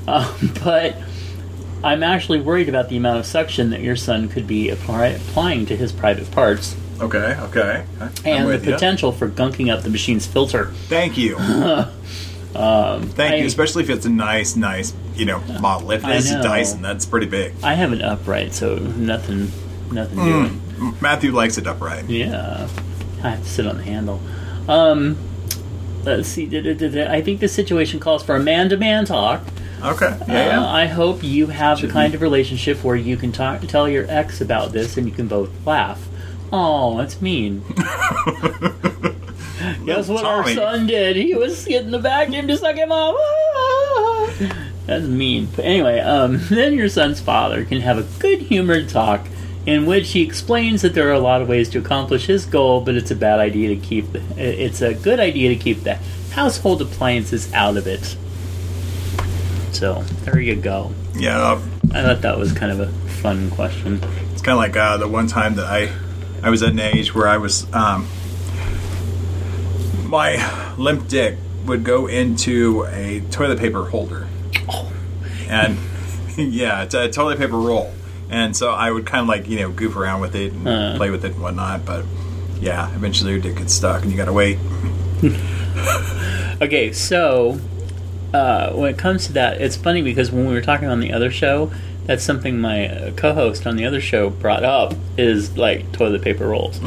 [0.08, 0.96] Um, but
[1.84, 5.68] I'm actually worried about the amount of suction that your son could be apply- applying
[5.68, 7.86] to his private parts Okay, okay.
[8.00, 10.68] I'm and the potential for gunking up the machine's filter.
[10.88, 11.38] Thank you.
[12.56, 15.92] Um, Thank I- you, especially if it's a nice, nice, you know, model.
[15.92, 16.42] If it I is a.
[16.42, 17.54] Dyson, that's pretty big.
[17.62, 19.52] I have an upright, so nothing,
[19.92, 20.24] nothing Hmm.
[20.80, 20.98] doing.
[21.02, 22.06] Matthew likes it upright.
[22.10, 22.70] Yeah,
[23.22, 24.22] I have to sit on the handle.
[24.70, 25.18] Um,
[26.06, 26.46] let's see.
[27.06, 29.42] I think the situation calls for a man-to-man talk.
[29.84, 30.66] Okay, yeah, Uh, yeah.
[30.66, 34.40] I hope you have the kind of relationship where you can talk, tell your ex
[34.40, 36.00] about this and you can both laugh.
[36.58, 37.66] Oh, that's mean.
[39.86, 41.18] Guess what our son did?
[41.18, 44.40] He was getting the vacuum to suck him off.
[44.86, 45.50] That's mean.
[45.54, 49.28] But anyway, um, then your son's father can have a good humored talk
[49.66, 52.80] in which he explains that there are a lot of ways to accomplish his goal,
[52.80, 54.14] but it's a bad idea to keep.
[54.14, 55.96] The, it's a good idea to keep the
[56.32, 58.16] household appliances out of it.
[59.74, 60.94] So there you go.
[61.16, 64.00] yeah, I thought that was kind of a fun question.
[64.32, 65.92] it's kind of like uh, the one time that I,
[66.46, 68.08] I was at an age where I was, um,
[70.08, 74.28] my limp dick would go into a toilet paper holder,
[75.50, 75.78] and
[76.38, 77.92] yeah, it's a toilet paper roll,
[78.30, 80.96] and so I would kind of like you know goof around with it and Uh.
[80.98, 82.06] play with it and whatnot, but
[82.60, 84.60] yeah, eventually your dick gets stuck and you gotta wait.
[86.62, 87.60] Okay, so
[88.34, 91.12] uh, when it comes to that, it's funny because when we were talking on the
[91.12, 91.70] other show,
[92.06, 96.48] that's something my uh, co-host on the other show brought up is like toilet paper
[96.48, 96.80] rolls.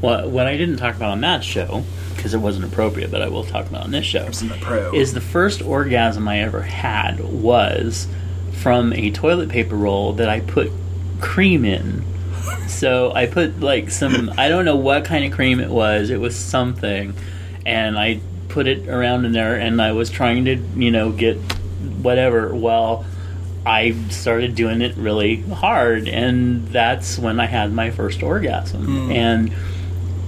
[0.00, 3.28] What what I didn't talk about on that show because it wasn't appropriate, but I
[3.28, 4.94] will talk about on this show I'm a pro.
[4.94, 8.06] is the first orgasm I ever had was
[8.52, 10.70] from a toilet paper roll that I put
[11.20, 12.04] cream in.
[12.68, 16.10] So I put like some I don't know what kind of cream it was.
[16.10, 17.14] It was something
[17.66, 21.36] and I put it around in there and I was trying to, you know, get
[22.02, 22.54] whatever.
[22.54, 23.04] Well,
[23.66, 29.10] I started doing it really hard and that's when I had my first orgasm.
[29.10, 29.52] And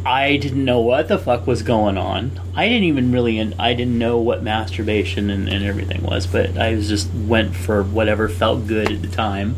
[0.06, 2.40] I didn't know what the fuck was going on.
[2.54, 6.74] I didn't even really, I didn't know what masturbation and, and everything was, but I
[6.76, 9.56] was just went for whatever felt good at the time.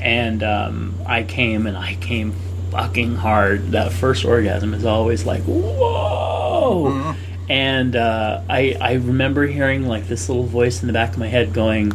[0.00, 2.32] And um, I came and I came
[2.70, 3.72] fucking hard.
[3.72, 7.14] That first orgasm is always like, whoa!
[7.48, 11.28] and uh, I I remember hearing like this little voice in the back of my
[11.28, 11.92] head going,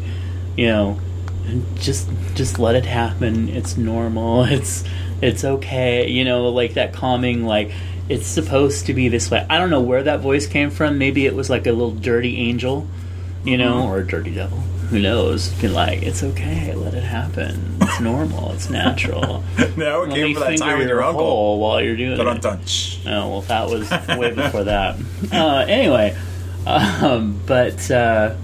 [0.58, 1.00] you know,
[1.76, 3.50] just just let it happen.
[3.50, 4.44] It's normal.
[4.52, 4.84] It's
[5.22, 6.10] it's okay.
[6.10, 7.72] You know, like that calming like.
[8.10, 9.46] It's supposed to be this way.
[9.50, 10.98] I don't know where that voice came from.
[10.98, 12.86] Maybe it was like a little dirty angel,
[13.46, 14.58] you know, or a dirty devil.
[14.90, 15.48] Who knows?
[15.62, 16.76] Be like, it's okay.
[16.76, 17.78] Let it happen.
[17.82, 18.52] It's normal.
[18.52, 19.42] It's natural.
[19.78, 21.60] no, it Let came me from that time with your uncle.
[21.62, 22.20] while you're doing it.
[23.08, 23.90] Oh well, that was
[24.20, 24.98] way before that.
[25.32, 26.14] Uh, anyway,
[26.68, 28.36] um, but uh,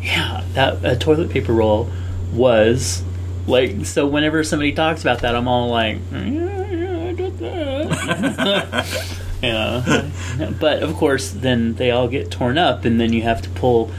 [0.00, 1.90] yeah, that a toilet paper roll
[2.32, 3.02] was
[3.46, 4.06] like so.
[4.06, 9.18] Whenever somebody talks about that, I'm all like, yeah, yeah, I did that.
[9.42, 13.50] yeah, but of course, then they all get torn up, and then you have to
[13.50, 13.90] pull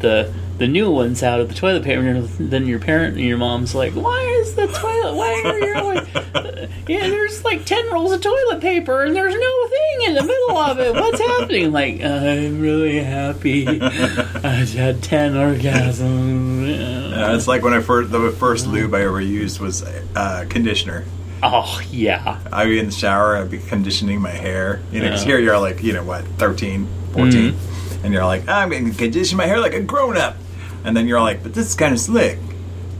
[0.00, 2.02] the the new ones out of the toilet paper.
[2.06, 5.14] And then your parent and your mom's like, "Why is the toilet?
[5.16, 6.06] Why are you like,
[6.88, 7.08] yeah?
[7.08, 10.78] There's like ten rolls of toilet paper, and there's no thing in the middle of
[10.78, 10.94] it.
[10.94, 11.72] What's happening?
[11.72, 13.66] Like, I'm really happy.
[13.82, 17.12] I had ten orgasms.
[17.12, 19.82] Uh, it's like when I first the first lube I ever used was
[20.14, 21.04] uh, conditioner.
[21.42, 24.80] Oh yeah, I'd be in the shower, I'd be conditioning my hair.
[24.92, 25.26] You know, 'cause Yeah.
[25.32, 27.56] here you're like, you know, what, 13, 14.
[28.04, 30.36] And you're like, I'm to condition my hair like a grown up.
[30.84, 32.38] And then you're like, but this is kind of slick.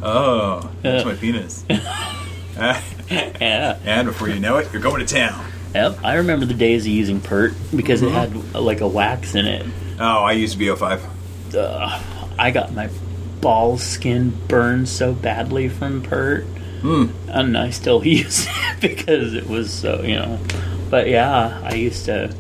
[0.03, 1.65] Oh, that's my penis.
[3.11, 3.79] Yeah.
[3.85, 5.45] and before you know it, you're going to town.
[5.75, 5.99] Yep.
[6.05, 8.15] I remember the days of using Pert because Mm-hmm.
[8.17, 9.67] it had uh, like a wax in it.
[10.01, 11.01] Oh, I used VO5.
[11.55, 12.03] Ugh,
[12.39, 12.89] I got my
[13.41, 16.45] ball skin burned so badly from Pert,
[16.81, 17.07] Hmm.
[17.29, 20.39] and I still use it because it was so you know.
[20.91, 22.35] But yeah, I used to,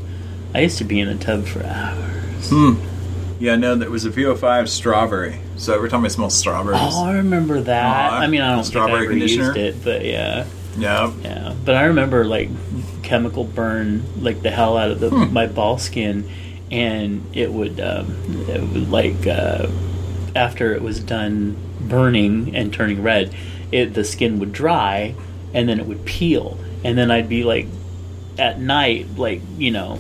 [0.55, 2.48] I used to be in the tub for hours.
[2.50, 2.74] Hmm.
[3.42, 5.40] Yeah, no, that was a VO5 strawberry.
[5.57, 8.12] So every time I smell strawberries, Oh, I remember that.
[8.12, 10.46] Aw, I mean, I don't think I ever used it, but yeah,
[10.78, 11.12] yeah.
[11.24, 11.52] yeah.
[11.64, 12.50] But I remember like
[13.02, 15.33] chemical burn like the hell out of the Hmm.
[15.33, 16.31] my ball skin,
[16.70, 19.66] and it would, um, it would like uh,
[20.37, 23.35] after it was done burning and turning red,
[23.72, 25.16] it the skin would dry,
[25.52, 27.66] and then it would peel, and then I'd be like
[28.38, 29.98] at night, like you know.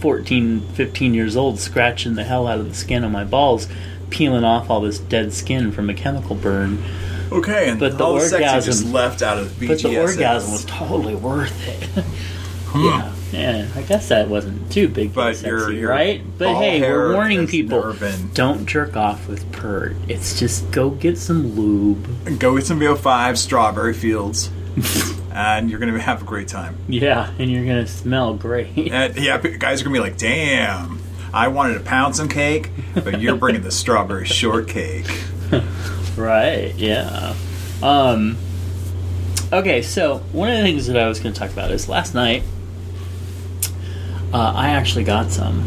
[0.00, 3.68] 14, 15 years old, scratching the hell out of the skin on my balls,
[4.10, 6.82] peeling off all this dead skin from a chemical burn.
[7.32, 10.00] Okay, and But the all the sexy orgasm- just left out of the But the
[10.00, 12.04] orgasm was totally worth it.
[12.74, 13.68] yeah, yeah.
[13.76, 16.22] I guess that wasn't too big, But sexy, right?
[16.38, 17.94] But hey, we're warning people:
[18.34, 19.94] don't jerk off with pert.
[20.08, 22.38] It's just go get some lube.
[22.40, 24.50] Go get some VO5 strawberry fields,
[25.32, 26.76] and you're going to have a great time.
[26.88, 28.68] Yeah, and you're gonna smell great.
[28.92, 31.00] And yeah, guys are going to be like, damn,
[31.32, 35.06] I wanted to pound some cake, but you're bringing the strawberry shortcake.
[36.16, 37.34] Right, yeah.
[37.82, 38.36] Um,
[39.52, 42.14] okay, so one of the things that I was going to talk about is last
[42.14, 42.42] night
[44.34, 45.64] uh, I actually got some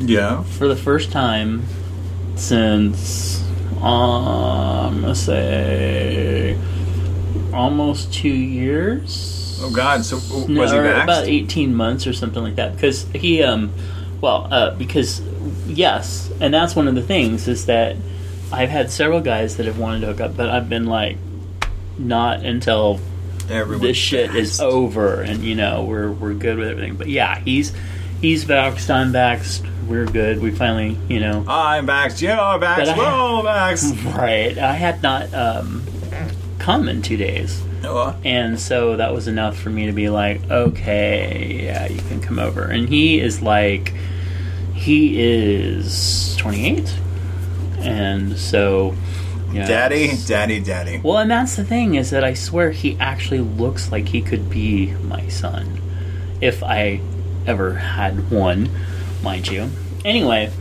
[0.00, 0.42] Yeah.
[0.44, 1.64] for the first time
[2.36, 3.42] since
[3.82, 6.56] I'm going to say
[7.54, 9.58] almost two years.
[9.62, 10.04] Oh, God.
[10.04, 11.02] So w- No, was he vaxxed?
[11.04, 13.72] about 18 months or something like that because he um
[14.20, 15.20] well uh, because
[15.66, 17.96] yes and that's one of the things is that
[18.52, 21.16] i've had several guys that have wanted to hook up but i've been like
[21.98, 23.00] not until
[23.50, 27.38] Everyone's this shit is over and you know we're we're good with everything but yeah
[27.40, 27.72] he's
[28.20, 32.20] he's vaxxed i'm vaxxed we're good we finally you know I'm vaxxed.
[32.22, 32.96] Yeah, I'm But I- vaxxed.
[32.98, 34.14] We're all vaxxed.
[34.18, 35.82] right i had not um
[36.60, 40.42] come in two days Oh, and so that was enough for me to be like,
[40.50, 42.64] okay, yeah, you can come over.
[42.64, 43.94] And he is like,
[44.74, 46.94] he is 28.
[47.78, 48.94] And so,
[49.52, 49.66] yeah.
[49.66, 51.00] Daddy, daddy, daddy.
[51.02, 54.50] Well, and that's the thing is that I swear he actually looks like he could
[54.50, 55.80] be my son.
[56.42, 57.00] If I
[57.46, 58.68] ever had one,
[59.22, 59.70] mind you.
[60.04, 60.52] Anyway,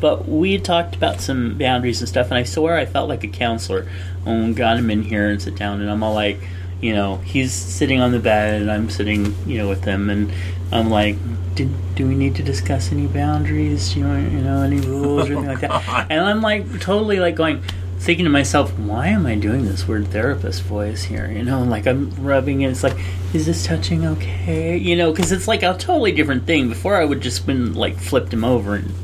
[0.00, 3.28] but we talked about some boundaries and stuff, and I swear I felt like a
[3.28, 3.88] counselor
[4.24, 6.38] when we got him in here and sit down, and I'm all like,
[6.80, 10.32] you know, he's sitting on the bed, and I'm sitting, you know, with him, and
[10.70, 11.16] I'm like,
[11.54, 13.92] do, do we need to discuss any boundaries?
[13.92, 16.06] Do you want, you know, any rules or anything like that?
[16.10, 17.62] And I'm like, totally like going,
[17.98, 21.28] thinking to myself, why am I doing this weird therapist voice here?
[21.30, 22.70] You know, like I'm rubbing it.
[22.70, 22.96] It's like,
[23.34, 24.76] is this touching okay?
[24.76, 26.68] You know, because it's like a totally different thing.
[26.68, 28.94] Before I would just been like flipped him over and,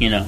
[0.00, 0.26] you know,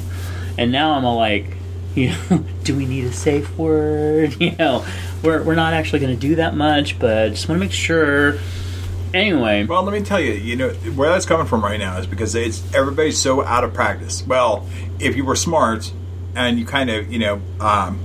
[0.56, 1.56] and now I'm all like,
[1.96, 4.36] you know, do we need a safe word?
[4.40, 4.86] You know,
[5.24, 8.38] we're we're not actually going to do that much, but just want to make sure.
[9.14, 12.06] Anyway, Well, let me tell you, you know, where that's coming from right now is
[12.06, 14.26] because it's everybody's so out of practice.
[14.26, 14.66] Well,
[14.98, 15.92] if you were smart
[16.34, 18.00] and you kind of, you know, um,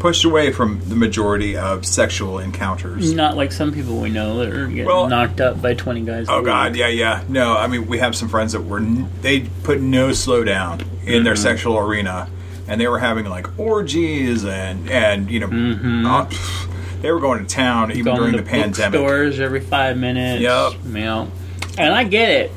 [0.00, 3.12] pushed away from the majority of sexual encounters.
[3.14, 6.26] Not like some people we know that are getting Well- knocked up by 20 guys.
[6.28, 6.42] Oh.
[6.42, 7.22] God, yeah, yeah.
[7.28, 11.22] No, I mean we have some friends that were n- they put no slowdown in
[11.22, 12.28] their sexual arena,
[12.66, 17.46] and they were having like orgies and and you know, uh, pff, they were going
[17.46, 18.92] to town even Going during to the pandemic.
[19.00, 20.42] bookstores every five minutes.
[20.42, 20.72] Yep.
[20.86, 21.30] You know.
[21.78, 22.52] And I get it.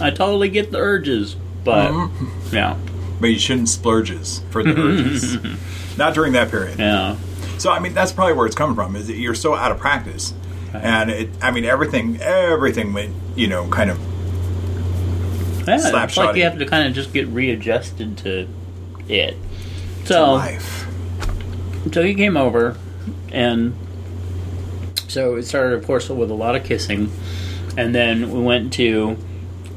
[0.00, 1.36] I totally get the urges.
[1.64, 2.54] But, Mm-hmm.
[2.56, 2.76] yeah.
[3.20, 5.36] But you shouldn't splurges for the urges.
[5.96, 6.78] Not during that period.
[6.78, 7.16] Yeah.
[7.58, 8.96] So I mean, that's probably where it's coming from.
[8.96, 10.34] Is that you're so out of practice,
[10.72, 11.30] and it.
[11.40, 13.98] I mean, everything, everything went, you know, kind of.
[15.66, 18.48] Yeah, Slap it's like you have to kind of just get readjusted to
[19.08, 19.36] it.
[20.04, 20.88] So, life.
[21.92, 22.76] so he came over,
[23.30, 23.74] and
[25.06, 27.12] so it started, of course, with a lot of kissing,
[27.76, 29.16] and then we went to.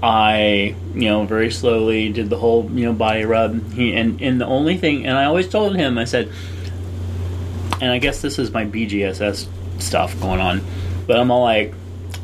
[0.05, 3.73] I, you know, very slowly did the whole, you know, body rub.
[3.73, 6.31] He and and the only thing, and I always told him, I said,
[7.81, 9.47] and I guess this is my BGSS
[9.79, 10.61] stuff going on,
[11.07, 11.73] but I'm all like,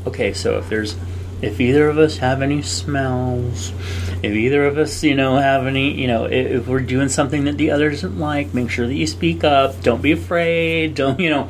[0.06, 0.96] okay, so if there's,
[1.42, 3.74] if either of us have any smells,
[4.22, 7.46] if either of us, you know, have any, you know, if, if we're doing something
[7.46, 9.82] that the other doesn't like, make sure that you speak up.
[9.82, 10.94] Don't be afraid.
[10.94, 11.50] Don't, you know.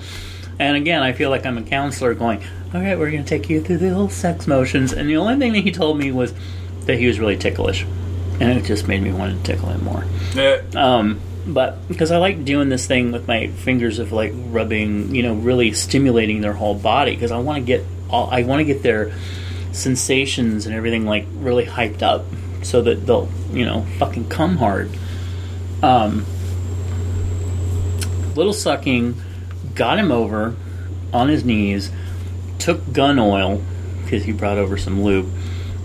[0.62, 2.39] And again, I feel like I'm a counselor going,
[2.71, 4.93] all right, we're going to take you through the little sex motions.
[4.93, 6.36] And the only thing that he told me was
[6.86, 7.84] that he was really ticklish.
[8.39, 10.06] And it just made me want to tickle him more.
[10.36, 15.15] Eh, Um, but because I like doing this thing with my fingers of like rubbing,
[15.15, 18.60] you know, really stimulating their whole body because I want to get all, I want
[18.60, 19.12] to get their
[19.71, 22.26] sensations and everything like really hyped up
[22.62, 24.91] so that they'll, you know, fucking come hard.
[25.82, 26.24] Um,
[28.36, 29.15] little sucking,
[29.75, 30.55] got him over
[31.13, 31.91] on his knees,
[32.60, 33.62] took gun oil
[34.03, 35.31] because he brought over some lube,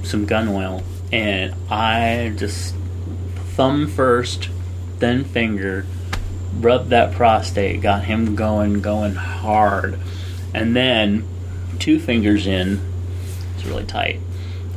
[0.02, 2.74] some gun oil, and I just
[3.54, 4.48] thumb first,
[4.98, 5.86] then finger,
[6.60, 9.98] rubbed that prostate, got him going, going hard.
[10.52, 11.26] And then
[11.78, 12.80] two fingers in,
[13.54, 14.20] it's really tight.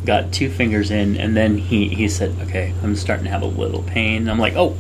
[0.06, 3.48] Got two fingers in, and then he, he said, Okay, I'm starting to have a
[3.48, 4.30] little pain.
[4.30, 4.78] I'm like, Oh,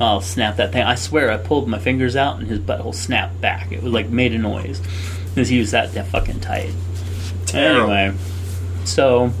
[0.00, 0.82] I'll snap that thing.
[0.82, 3.70] I swear I pulled my fingers out and his butthole snapped back.
[3.70, 4.80] It was like made a noise.
[5.28, 6.72] Because he was that, that fucking tight.
[7.46, 7.90] Terrible.
[7.92, 8.18] Anyway,
[8.84, 9.32] so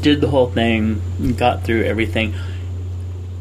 [0.00, 2.34] did the whole thing, got through everything.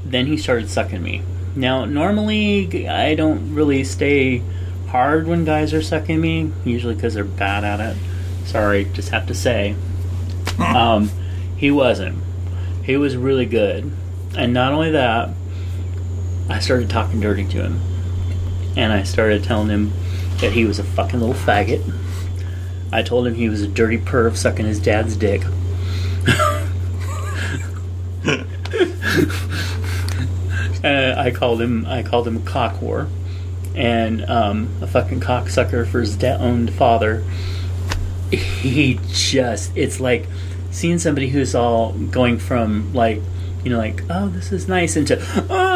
[0.05, 1.23] Then he started sucking me.
[1.55, 4.43] Now, normally I don't really stay
[4.89, 7.97] hard when guys are sucking me, usually because they're bad at it.
[8.45, 9.75] Sorry, just have to say.
[10.59, 11.09] Um,
[11.57, 12.21] he wasn't.
[12.83, 13.91] He was really good.
[14.35, 15.29] And not only that,
[16.51, 17.79] I started talking dirty to him.
[18.75, 19.93] And I started telling him
[20.39, 21.81] that he was a fucking little faggot.
[22.91, 25.43] I told him he was a dirty perv sucking his dad's dick.
[30.83, 33.09] uh, I called him I called him cock whore
[33.75, 37.23] and um, a fucking cocksucker for his da- owned father.
[38.31, 40.27] He just it's like
[40.71, 43.21] seeing somebody who's all going from like
[43.63, 45.15] you know like oh this is nice into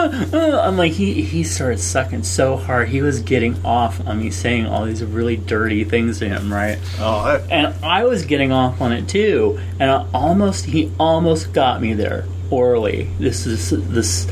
[0.06, 4.20] uh, uh, I'm like he he started sucking so hard he was getting off on
[4.20, 8.26] me saying all these really dirty things to him right oh, that- and I was
[8.26, 9.60] getting off on it too.
[9.80, 13.10] And I almost he almost got me there orally.
[13.20, 14.28] This is this.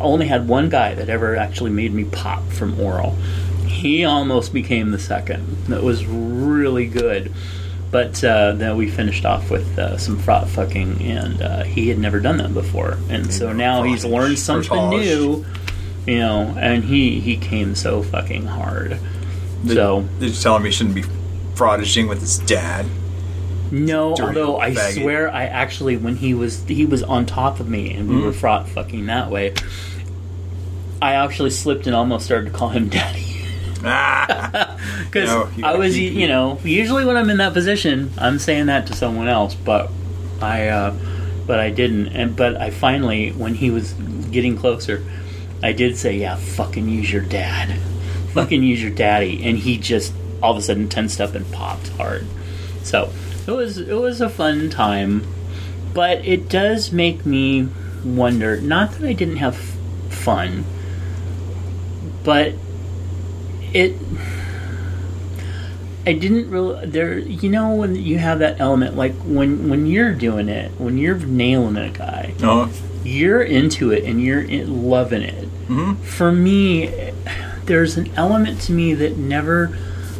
[0.00, 3.12] Only had one guy that ever actually made me pop from oral.
[3.66, 5.46] He almost became the second.
[5.68, 7.32] That was really good.
[7.90, 11.98] But uh, then we finished off with uh, some frot fucking, and uh, he had
[11.98, 15.46] never done that before, and so now he's learned something new,
[16.06, 16.54] you know.
[16.58, 18.98] And he he came so fucking hard.
[19.66, 21.04] So They're just telling me he shouldn't be
[21.54, 22.86] frottaging with his dad.
[23.70, 27.68] No, Dirty although I swear I actually when he was he was on top of
[27.68, 28.24] me and we Mm-hmm.
[28.26, 29.54] were frot fucking that way.
[31.00, 33.24] I actually slipped and almost started to call him daddy
[33.84, 34.65] Ah,
[35.04, 38.66] because No, I was keep- you know usually when I'm in that position I'm saying
[38.66, 39.90] that to someone else, but
[40.40, 40.94] I uh,
[41.46, 43.92] but I didn't and but I finally when he was
[44.30, 45.04] getting closer,
[45.62, 47.78] I did say yeah fucking use your dad,
[48.34, 51.88] fucking use your daddy, and he just all of a sudden tensed up and popped
[51.90, 52.26] hard.
[52.82, 53.10] So
[53.46, 55.26] it was it was a fun time,
[55.94, 57.68] but it does make me
[58.04, 58.60] wonder.
[58.60, 59.56] Not that I didn't have
[60.10, 60.64] fun,
[62.24, 62.52] but
[63.72, 63.94] it.
[66.06, 67.18] I didn't really there.
[67.18, 71.16] You know when you have that element, like when when you're doing it, when you're
[71.16, 72.70] nailing a guy, no.
[73.02, 75.48] you're into it and you're in, loving it.
[75.66, 75.94] Mm-hmm.
[76.04, 77.12] For me,
[77.64, 79.68] there's an element to me that never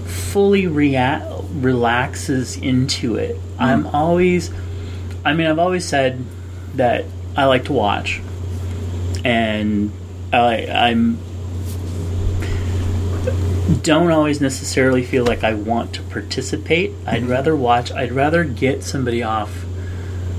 [0.07, 1.23] fully rea-
[1.53, 3.37] relaxes into it.
[3.37, 3.63] Mm-hmm.
[3.63, 4.51] I'm always,
[5.25, 6.23] I mean, I've always said
[6.75, 7.05] that
[7.37, 8.21] I like to watch,
[9.25, 9.93] and
[10.33, 11.19] I, I'm
[13.83, 16.93] don't always necessarily feel like I want to participate.
[17.07, 17.91] I'd rather watch.
[17.93, 19.65] I'd rather get somebody off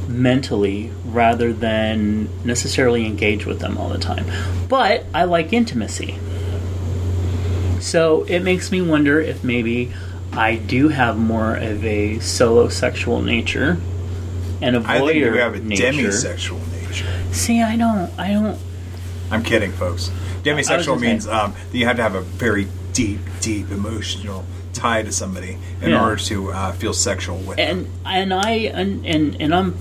[0.08, 4.26] mentally rather than necessarily engage with them all the time.
[4.70, 6.18] But I like intimacy.
[7.80, 9.94] So it makes me wonder if maybe
[10.32, 13.78] I do have more of a solo sexual nature
[14.62, 15.84] and a I think you voyeur have a nature.
[15.84, 17.08] demisexual nature.
[17.34, 18.12] See, I don't.
[18.18, 18.58] I don't.
[19.30, 20.10] I'm kidding, folks.
[20.44, 22.68] Demisexual means um, that you have to have a very
[22.98, 24.44] deep, deep emotional
[24.74, 26.02] tie to somebody in Yeah.
[26.04, 27.70] order to uh, feel sexual with them.
[27.70, 29.76] and and I and, and and I'm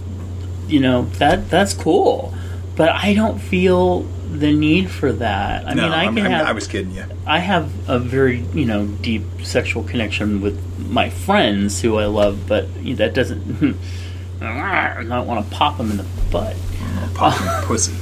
[0.69, 2.33] you know that that's cool
[2.77, 4.01] but I don't feel
[4.45, 6.93] the need for that I no, mean I I'm- can I'm- have I was kidding
[6.93, 7.05] you.
[7.27, 10.57] I have a very you know deep sexual connection with
[11.01, 12.65] my friends who I love but
[12.97, 13.77] that doesn't
[14.43, 16.57] I don't want to pop them in the butt
[17.15, 17.95] Pop them pussy.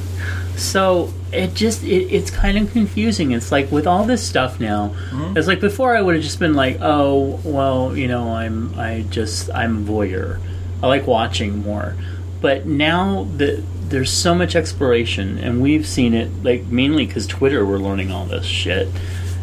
[0.57, 3.33] So it just it, it's kind of confusing.
[3.33, 5.37] It's like with all this stuff now mm-hmm.
[5.37, 9.05] it's like before i would have just been like oh well you know i'm i
[9.11, 10.41] just i'm a voyeur.
[10.83, 11.97] I like watching more.
[12.43, 17.65] But now that there's so much exploration and we've seen it like mainly because twitter
[17.65, 18.89] we're learning all this shit.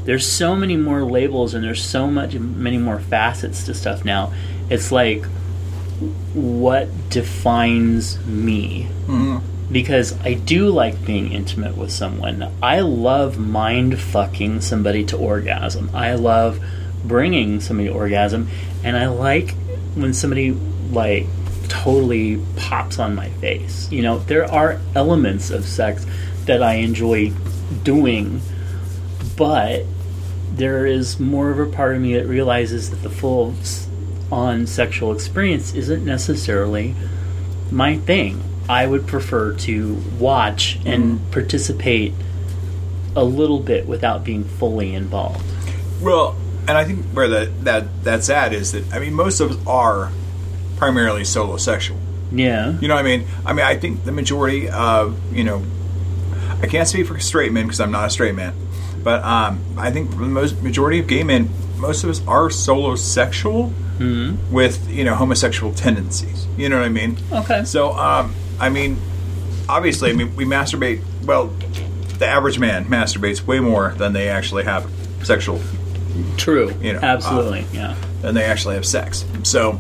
[0.06, 4.34] There's so many more labels and there's so much many more facets to stuff now.
[4.70, 5.26] It's like
[6.34, 9.38] what defines me mm-hmm.
[9.72, 12.52] Because I do like being intimate with someone.
[12.62, 15.90] I love mind fucking somebody to orgasm.
[15.94, 16.60] I love
[17.06, 18.50] bringing somebody to orgasm,
[18.84, 19.56] and I like
[19.96, 20.52] when somebody
[20.92, 21.26] like
[21.70, 23.90] totally pops on my face.
[23.92, 26.06] You know, there are elements of sex
[26.46, 27.32] that I enjoy
[27.84, 28.42] doing,
[29.38, 29.86] but
[30.54, 33.56] there is more of a part of me that realizes that the full
[34.32, 36.94] on sexual experience isn't necessarily
[37.72, 38.44] my thing.
[38.72, 42.14] I would prefer to watch and participate
[43.18, 45.44] a little bit without being fully involved.
[46.02, 46.38] Well,
[46.70, 49.68] and I think where that that that's at is that I mean most of us
[49.68, 50.10] are
[50.78, 51.98] primarily solo sexual.
[52.32, 52.80] Yeah.
[52.80, 53.28] You know what I mean?
[53.46, 55.64] I mean I think the majority of you know
[56.62, 58.54] I can't speak for straight men because I'm not a straight man,
[59.04, 62.96] but um, I think the most majority of gay men, most of us are solo
[62.96, 63.74] sexual
[64.50, 66.48] with you know homosexual tendencies.
[66.58, 67.18] You know what I mean?
[67.32, 67.66] Okay.
[67.66, 68.98] So, um, I mean,
[69.68, 71.02] obviously, I mean, we masturbate.
[71.26, 71.48] Well,
[72.20, 74.90] the average man masturbates way more than they actually have
[75.24, 75.60] sexual,
[76.38, 76.74] True.
[76.82, 77.66] You know, uh, Absolutely.
[77.74, 77.96] yeah.
[78.22, 79.26] than they actually have sex.
[79.44, 79.80] So,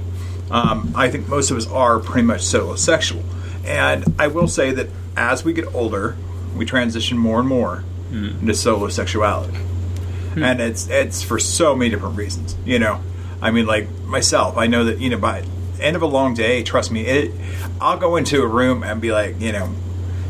[0.49, 3.23] um, I think most of us are pretty much solo sexual.
[3.65, 6.17] And I will say that as we get older,
[6.55, 7.77] we transition more and more
[8.09, 8.39] hmm.
[8.41, 10.43] into solo sexuality, hmm.
[10.43, 12.55] and it's it's for so many different reasons.
[12.65, 13.01] You know,
[13.41, 15.43] I mean, like myself, I know that you know by
[15.81, 17.31] end of a long day, trust me, it.
[17.79, 19.73] I'll go into a room and be like, you know,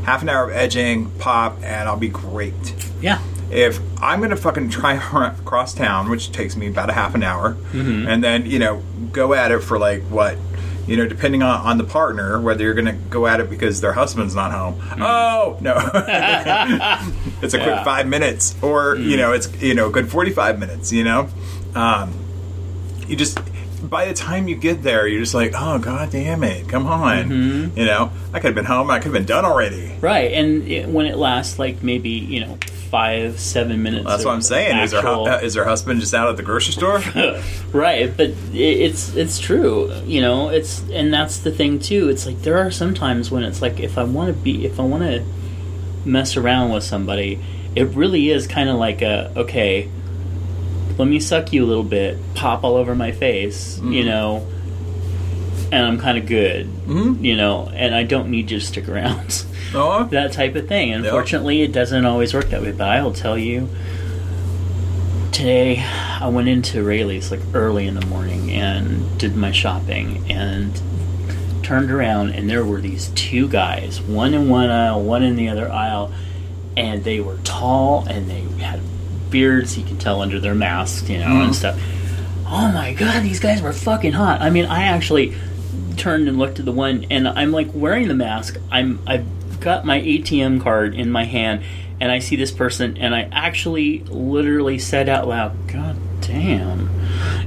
[0.03, 2.75] half an hour of edging, pop, and I'll be great.
[3.01, 3.21] Yeah.
[3.49, 4.93] If I'm gonna fucking try
[5.39, 8.07] across town, which takes me about a half an hour, mm-hmm.
[8.07, 8.81] and then you know
[9.11, 10.37] go at it for like what,
[10.87, 13.93] you know, depending on, on the partner, whether you're gonna go at it because their
[13.93, 14.75] husband's not home.
[14.75, 15.01] Mm-hmm.
[15.01, 15.75] Oh no,
[17.41, 19.19] it's a quick five minutes, or you mm.
[19.19, 20.93] know, it's you know, a good forty five minutes.
[20.93, 21.27] You know,
[21.75, 22.13] um,
[23.07, 23.37] you just
[23.91, 27.29] by the time you get there, you're just like, oh god damn it, come on,
[27.75, 29.93] you know, I could have been home, I could have been done already.
[29.99, 30.31] Right.
[30.31, 32.57] And it, when it lasts like maybe, you know,
[32.89, 34.05] five, seven minutes.
[34.05, 34.77] That's what I'm saying.
[34.79, 36.99] Is her actual- uh, is her husband just out at the grocery store?
[37.73, 42.25] right but it, it's it's true you know it's and that's the thing too it's
[42.25, 44.83] like there are some times when it's like if i want to be if i
[44.83, 45.23] want to
[46.03, 47.39] mess around with somebody
[47.75, 49.89] it really is kind of like a okay
[50.97, 54.47] let me suck you a little bit pop all over my face you know
[55.71, 57.23] and i'm kind of good mm-hmm.
[57.23, 60.93] you know and i don't need you to stick around Oh, that type of thing.
[60.93, 62.71] Unfortunately, it doesn't always work that way.
[62.71, 63.69] But I will tell you,
[65.31, 70.81] today I went into Raley's like early in the morning and did my shopping and
[71.63, 75.49] turned around and there were these two guys, one in one aisle, one in the
[75.49, 76.11] other aisle,
[76.75, 78.79] and they were tall and they had
[79.31, 79.77] beards.
[79.77, 81.53] You can tell under their masks, you know, and hmm.
[81.53, 81.81] stuff.
[82.45, 84.41] Oh my god, these guys were fucking hot.
[84.41, 85.35] I mean, I actually
[85.97, 88.57] turned and looked at the one and I'm like wearing the mask.
[88.69, 89.25] I'm I've
[89.59, 91.63] got my ATM card in my hand
[91.99, 96.89] and I see this person and I actually literally said out loud, God damn.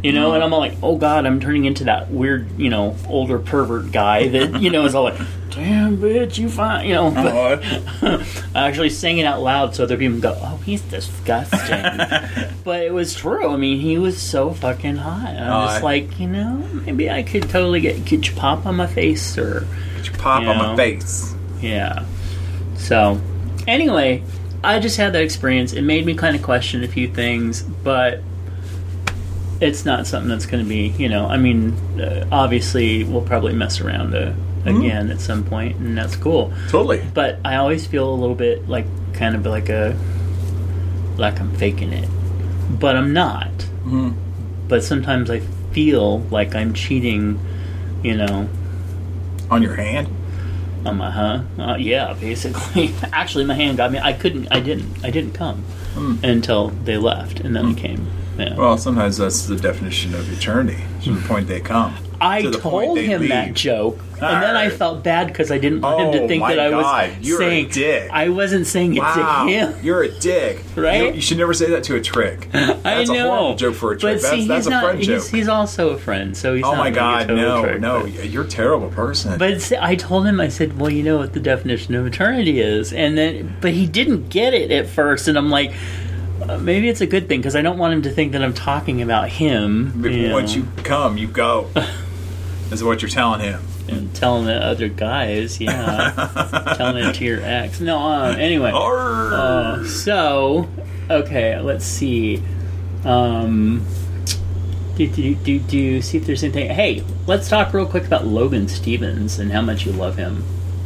[0.03, 2.97] You know, and I'm all like, oh god, I'm turning into that weird, you know,
[3.09, 5.20] older pervert guy that, you know, is all like,
[5.55, 7.11] damn bitch, you fine, you know.
[7.11, 7.65] But
[8.55, 12.51] I actually sang it out loud so other people go, oh, he's disgusting.
[12.65, 13.49] but it was true.
[13.51, 15.29] I mean, he was so fucking hot.
[15.29, 18.67] I'm Oh, just I- like, you know, maybe I could totally get, get you pop
[18.67, 19.67] on my face or.
[19.97, 20.71] Get your pop You on know.
[20.73, 21.35] my face.
[21.61, 22.05] Yeah.
[22.77, 23.21] So,
[23.67, 24.23] anyway,
[24.63, 25.73] I just had that experience.
[25.73, 28.21] It made me kind of question a few things, but
[29.61, 31.27] it's not something that's going to be, you know.
[31.27, 34.11] I mean, uh, obviously, we'll probably mess around
[34.67, 36.53] uh, again at some point, and that's cool.
[36.69, 37.05] Totally.
[37.12, 39.97] But I always feel a little bit like kind of like a
[41.17, 42.09] like I'm faking it,
[42.81, 43.51] but I'm not.
[44.69, 45.41] But sometimes I
[45.73, 47.39] feel like I'm cheating,
[48.03, 48.49] you know,
[49.51, 50.09] On your hand?
[50.87, 51.43] on my huh?
[51.59, 52.95] Uh, yeah, basically.
[53.12, 53.99] Actually, my hand got me.
[53.99, 54.49] I couldn't.
[54.51, 55.05] I didn't.
[55.05, 55.65] I didn't come
[56.23, 58.07] until they left, and then I came.
[58.39, 58.57] Yeah.
[58.57, 60.82] Well, sometimes that's the definition of eternity.
[61.05, 61.26] To the hmm.
[61.28, 61.95] point they come.
[62.20, 63.55] I to told him that leave.
[63.55, 66.59] joke, and then I felt bad because I didn't want him Oh, to think that
[66.59, 67.68] I was God, you're a saying.
[67.70, 68.11] dick.
[68.11, 69.85] I wasn't saying it Wow, to him.
[69.85, 70.62] you're a dick.
[70.74, 71.03] Right?
[71.09, 72.49] You, you should never say that to a trick.
[72.53, 73.26] That's I know.
[73.26, 74.16] a horrible joke for a trick.
[74.16, 74.85] But that's see, that's he's a not.
[74.85, 78.03] friend he's, he's also a friend, so he's oh my a god, no, trick, no,
[78.05, 79.39] but- you're a terrible person.
[79.39, 82.61] But see, I told him, I said, "Well, you know what the definition of eternity
[82.61, 85.74] is," and then, but he didn't get it at first, and I'm like,
[86.43, 88.55] uh, maybe it's a good thing because I don't want him to think that I'm
[88.55, 90.05] talking about him.
[90.05, 91.70] You know, once you come, you go.
[92.70, 93.62] is what you're telling him.
[93.89, 97.80] and telling the other guys, yeah, telling it to your ex.
[97.80, 98.72] No, uh, anyway.
[98.74, 100.68] Uh, so,
[101.11, 102.43] okay, let's see.
[103.05, 103.87] Um,
[104.97, 106.70] do, do, do, do, see if there's anything.
[106.70, 110.43] Hey, let's talk real quick about Logan Stevens and how much you love him.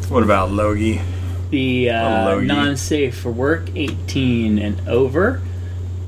[0.08, 1.00] what about Logie?
[1.50, 5.40] The uh, non safe for work, 18 and over.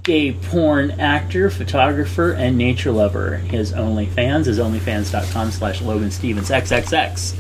[0.02, 3.36] Gay porn actor, photographer, and nature lover.
[3.36, 7.34] His OnlyFans is onlyfans.com slash Logan Stevens XXX.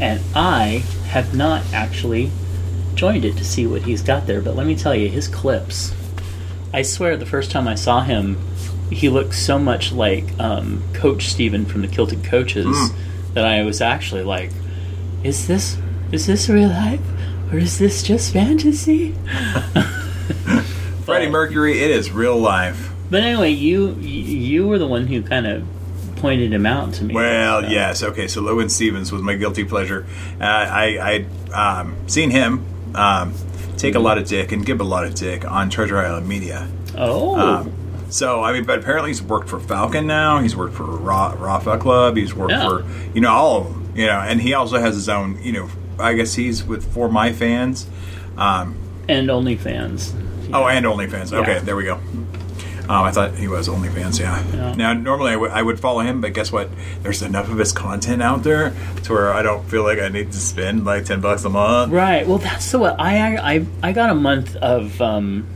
[0.00, 2.30] And I have not actually
[2.94, 5.94] joined it to see what he's got there, but let me tell you, his clips.
[6.72, 8.38] I swear, the first time I saw him,
[8.90, 12.92] he looked so much like um, Coach Steven from the Kilted Coaches
[13.34, 14.50] that I was actually like,
[15.22, 15.78] is this
[16.12, 17.00] is this real life
[17.52, 19.12] or is this just fantasy?
[21.04, 22.90] Freddie Mercury, it is real life.
[23.10, 25.64] But anyway, you you were the one who kind of
[26.16, 27.14] pointed him out to me.
[27.14, 28.02] Well, So- yes.
[28.02, 30.06] Okay, so Logan Stevens was my guilty pleasure.
[30.40, 31.24] Uh, I
[31.54, 32.64] I um, seen him
[32.96, 33.32] um,
[33.76, 36.66] take a lot of dick and give a lot of dick on Treasure Island Media.
[36.98, 37.72] Oh, Um,
[38.08, 40.40] so I mean, but apparently he's worked for Falcon now.
[40.40, 42.16] He's worked for Raw, Rafa Club.
[42.16, 42.68] He's worked Yeah.
[42.68, 42.84] for
[43.14, 43.92] you know all of them.
[43.94, 45.38] You know, and he also has his own.
[45.42, 45.68] You know,
[45.98, 47.86] I guess he's with For My Fans.
[48.36, 48.76] Um,
[49.08, 50.12] and OnlyFans.
[50.52, 51.32] Oh, and OnlyFans.
[51.32, 51.58] Okay, Yeah.
[51.60, 51.94] there we go.
[52.88, 54.20] Um, I thought he was OnlyFans.
[54.20, 54.40] Yeah.
[54.54, 54.74] Yeah.
[54.74, 56.68] Now, normally I would- would follow him, but guess what?
[57.02, 58.72] There's enough of his content out there
[59.04, 61.92] to where I don't feel like I need to spend like ten bucks a month.
[61.92, 62.26] Right.
[62.28, 65.00] Well, that's the what I I I got a month of.
[65.00, 65.46] um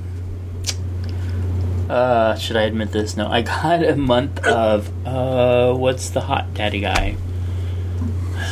[1.88, 3.16] uh, should I admit this?
[3.16, 7.16] No, I got a month of uh, what's the hot daddy guy?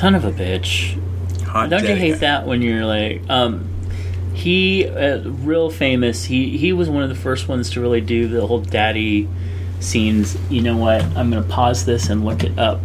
[0.00, 1.00] Son of a bitch!
[1.48, 3.68] Hot Don't you hate that when you're like, um,
[4.34, 6.24] he uh, real famous.
[6.24, 9.28] He he was one of the first ones to really do the whole daddy
[9.80, 10.36] scenes.
[10.50, 11.02] You know what?
[11.02, 12.80] I'm gonna pause this and look it up.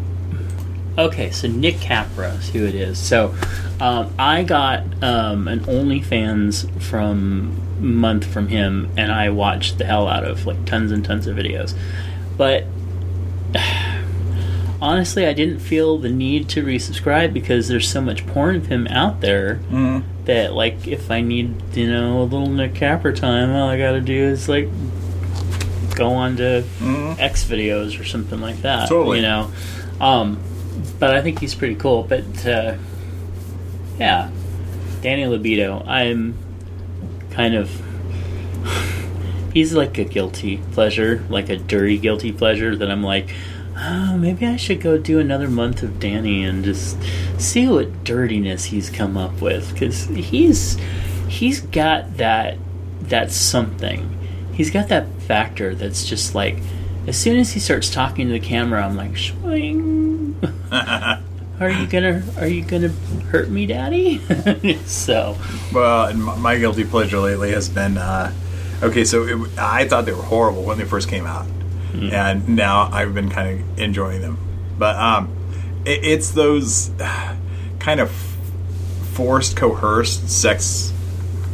[0.98, 3.00] Okay, so Nick Capra is who it is.
[3.00, 3.36] So
[3.80, 10.08] um, I got um, an OnlyFans from month from him, and I watched the hell
[10.08, 11.76] out of like tons and tons of videos.
[12.38, 12.66] But
[14.84, 18.86] honestly, I didn't feel the need to resubscribe because there's so much porn of him
[18.88, 19.62] out there
[20.26, 24.02] that, like, if I need, you know, a little Nick Capra time, all I gotta
[24.02, 24.68] do is, like,
[25.96, 26.64] go on to
[27.18, 28.90] X videos or something like that.
[28.90, 29.20] Totally.
[29.20, 29.52] You know?
[30.02, 30.38] Um,
[31.00, 32.04] but I think he's pretty cool.
[32.04, 32.76] But, uh,
[33.98, 34.32] yeah.
[35.02, 36.38] Danny Libido, I'm
[37.32, 37.72] kind of.
[39.54, 43.30] He's like a guilty pleasure, like a dirty guilty pleasure that I'm like,
[43.78, 46.98] oh, maybe I should go do another month of Danny and just
[47.40, 50.78] see what dirtiness he's come up with because he's
[51.28, 52.58] he's got that
[53.02, 54.10] that something.
[54.54, 56.58] He's got that factor that's just like,
[57.08, 60.40] as soon as he starts talking to the camera, I'm like, swing.
[61.60, 62.90] Are you gonna Are you gonna
[63.30, 64.20] hurt me, Daddy?
[64.86, 65.38] so
[65.74, 68.34] Well, and my- guilty pleasure lately has been uh,
[68.82, 69.06] okay.
[69.06, 71.46] So it, I thought they were horrible when they first came out,
[71.94, 74.38] and now I've been kind of enjoying them.
[74.78, 75.36] But um,
[75.86, 77.36] it, it's those uh,
[77.80, 78.12] kind of
[79.14, 80.92] forced, coerced sex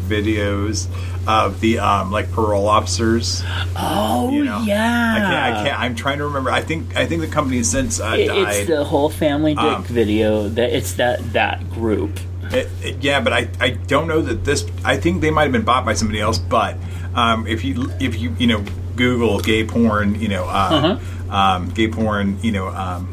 [0.08, 0.88] videos
[1.28, 3.44] of the um, like parole officers.
[3.76, 5.34] Oh You know, yeah, I can't.
[5.58, 5.80] I can't.
[5.80, 6.50] I'm trying to remember.
[6.52, 6.96] I think.
[6.96, 8.56] I think the company since uh, It- died.
[8.56, 10.48] it's the whole family dick Um, video.
[10.50, 12.20] That it's that that group.
[12.52, 14.66] It, it- yeah, but I, I don't know that this.
[14.84, 16.40] I think they might have been bought by somebody else.
[16.40, 16.78] But
[17.14, 18.64] um, if you if you you know
[19.00, 20.70] Google gay porn, you know uh,
[21.00, 21.36] Uh-huh.
[21.36, 23.08] um, gay porn, you know um,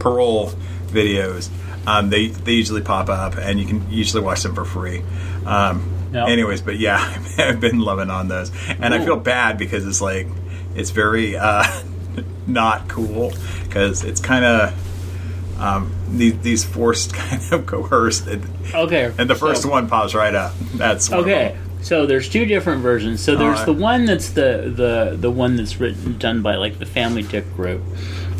[0.00, 0.50] parole
[0.88, 1.48] videos,
[1.86, 5.02] um, they they usually pop up, and you can usually watch them for free.
[5.46, 6.26] Um, Yep.
[6.28, 6.98] Anyways, but yeah,
[7.38, 8.50] I've been loving on those,
[8.80, 10.26] and I feel bad because it's like
[10.74, 11.62] it's very uh,
[12.48, 19.12] not cool because it's kind of um, these, these forced kind of coerced, and, Okay.
[19.18, 20.52] and the first so- one pops right up.
[20.74, 21.56] That's Okay.
[21.82, 23.20] So there's two different versions.
[23.20, 23.66] So there's Alright.
[23.66, 27.54] the one that's the the the one that's written done by like the Family Dick
[27.56, 27.82] group,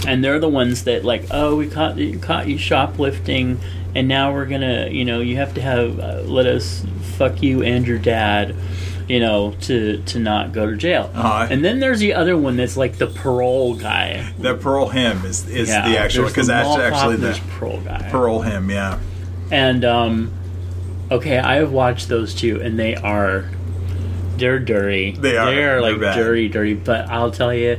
[0.06, 3.60] and they're the ones that like, oh, we caught you caught you shoplifting,
[3.94, 6.84] and now we're gonna, you know, you have to have uh, let us
[7.16, 8.54] fuck you and your dad.
[9.08, 11.10] You know, to to not go to jail,
[11.50, 14.32] and then there's the other one that's like the parole guy.
[14.38, 18.08] The Pearl him is, is Yeah, the actual because the that's actually the parole guy.
[18.12, 19.00] Pearl him, Yeah,
[19.50, 20.30] And um,
[21.10, 23.50] okay, I have watched those two, and they are
[24.36, 25.12] they're dirty.
[25.12, 25.50] They are.
[25.50, 26.74] They're like They're dirty, dirty.
[26.74, 27.78] But I'll tell you,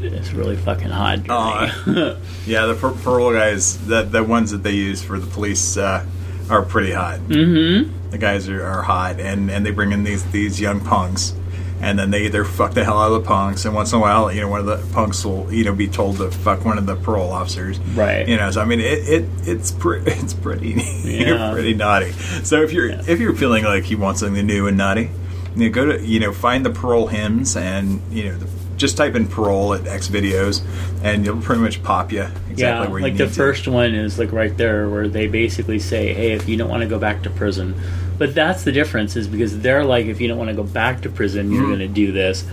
[0.00, 1.24] it's really fucking hot.
[1.24, 2.18] Dirty.
[2.46, 2.66] yeah.
[2.66, 6.06] The per- Pearl guys, the the ones that they use for the police uh,
[6.48, 7.20] are pretty hot.
[7.20, 8.10] Mm-hmm.
[8.10, 11.34] The guys are, are hot, and, and they bring in these these young punks.
[11.80, 14.00] And then they either fuck the hell out of the punks, and once in a
[14.00, 16.78] while, you know, one of the punks will, you know, be told to fuck one
[16.78, 17.78] of the parole officers.
[17.80, 18.26] Right.
[18.26, 20.70] You know, so I mean, it, it it's pre- it's pretty
[21.04, 21.52] Yeah.
[21.52, 22.12] pretty naughty.
[22.12, 25.10] So if you're if you're feeling like you want something new and naughty,
[25.56, 28.96] you know, go to you know find the parole hymns and you know the, just
[28.96, 30.62] type in parole at X videos,
[31.04, 33.32] and you'll pretty much pop you exactly yeah, where you like need the to.
[33.32, 36.82] first one is like right there where they basically say, "Hey, if you don't want
[36.82, 37.74] to go back to prison,"
[38.18, 41.02] but that's the difference is because they're like, if you don't want to go back
[41.02, 41.54] to prison, Mm-hmm.
[41.54, 42.44] you're going to do this,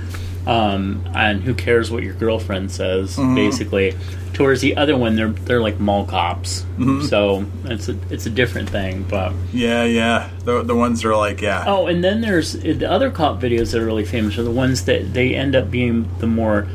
[0.47, 3.35] um, and who cares what your girlfriend says, Mm-hmm.
[3.35, 3.95] basically.
[4.33, 7.01] Towards the other one, they're they're like mall cops, Mm-hmm.
[7.05, 9.33] so it's a it's a different thing, but.
[9.53, 10.29] Yeah, yeah.
[10.45, 11.65] The the ones that are like yeah.
[11.67, 14.85] Oh, and then there's the other cop videos that are really famous are the ones
[14.85, 16.65] that they end up being the more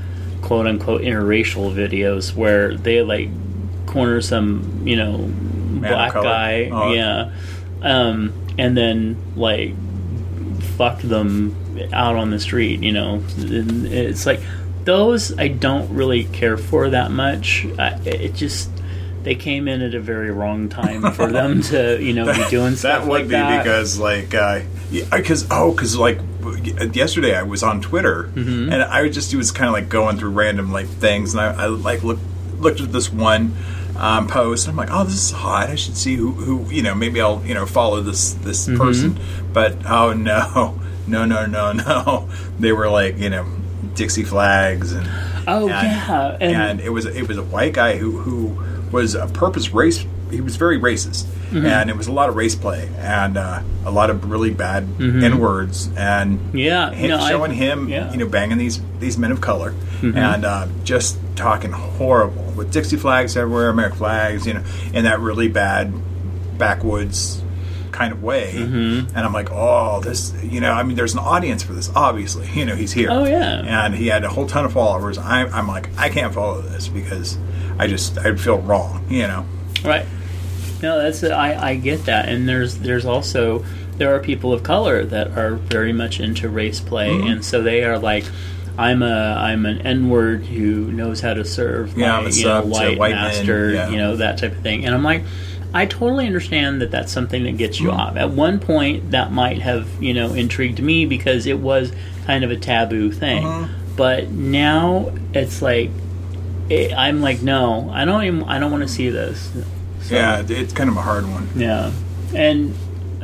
[0.43, 3.31] quote unquote interracial videos where they like
[3.87, 6.93] corner some you know of black guy, Oh.
[6.93, 7.33] yeah,
[7.83, 9.75] um, and then like
[10.77, 11.55] fuck them
[11.93, 12.83] out on the street.
[12.83, 14.41] You know, And it's like
[14.85, 17.67] those I don't really care for that much.
[17.79, 18.71] I, it just.
[19.23, 22.77] They came in at a very wrong time for them to, you know, be doing
[22.77, 23.65] stuff that would like be that.
[23.65, 24.31] because like
[25.11, 26.21] because oh because like
[26.95, 28.73] yesterday I was on Twitter Mm-hmm.
[28.73, 31.41] and I was just it was kind of like going through random like things and
[31.41, 32.23] I, I like looked
[32.61, 33.57] looked at this one
[33.99, 36.83] um, post and I'm like oh this is hot I should see who who you
[36.83, 38.77] know maybe I'll you know follow this this Mm-hmm.
[38.79, 39.19] person
[39.53, 42.29] but oh no no no no no
[42.59, 43.47] they were like you know
[43.95, 45.09] Dixie flags and
[45.49, 49.15] Oh, and, yeah, and- and it was it was a white guy who who was
[49.15, 50.05] a purpose race.
[50.29, 51.65] He was very racist, Mm-hmm.
[51.65, 54.89] and it was a lot of race play and uh, a lot of really bad
[55.01, 56.57] n words and Mm-hmm.
[56.59, 58.11] Yeah, him, no, I- showing him yeah.
[58.11, 60.17] you know banging these these men of color Mm-hmm.
[60.19, 65.21] and uh, just talking horrible with Dixie flags everywhere, American flags, you know, in that
[65.21, 65.93] really bad
[66.59, 67.43] backwoods
[67.93, 68.53] kind of way.
[68.55, 69.17] Mm-hmm.
[69.17, 72.47] And I'm like, oh, this, you know, I mean, there's an audience for this, obviously.
[72.55, 73.09] You know, he's here.
[73.11, 73.85] Oh, yeah.
[73.85, 75.19] And he had a whole ton of followers.
[75.19, 77.39] I'm, I'm like, I can't follow this because
[77.79, 79.47] I just, I'd feel wrong, you know.
[79.85, 80.07] Right.
[80.83, 83.65] No, that's I, I get that, and there's there's also
[83.97, 87.29] there are people of color that are very much into race play, Mm-hmm.
[87.29, 88.25] and so they are like,
[88.79, 89.07] I'm a
[89.39, 93.15] I'm an N word who knows how to serve Yeah, my you know white, white
[93.15, 93.89] men, master, yeah.
[93.91, 95.23] you know that type of thing, and I'm like.
[95.75, 98.17] I totally understand that that's something that gets you off.
[98.17, 101.93] At one point, that might have, you know, intrigued me because it was
[102.25, 103.43] kind of a taboo thing.
[103.43, 103.95] Mm-hmm.
[103.95, 105.91] But now it's like,
[106.71, 109.51] it, I'm like, no, I don't even, I don't want to see this.
[110.03, 111.47] So- Yeah, it's kind of a hard one.
[111.57, 111.93] yeah.
[112.35, 112.75] And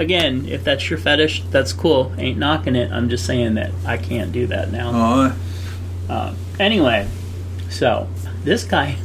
[0.03, 2.13] again, if that's your fetish, that's cool.
[2.19, 2.93] Ain't knocking it.
[2.93, 4.91] I'm just saying that I can't do that now.
[4.91, 5.35] Uh,
[6.09, 7.09] Uh, anyway,
[7.71, 8.07] so
[8.45, 8.97] this guy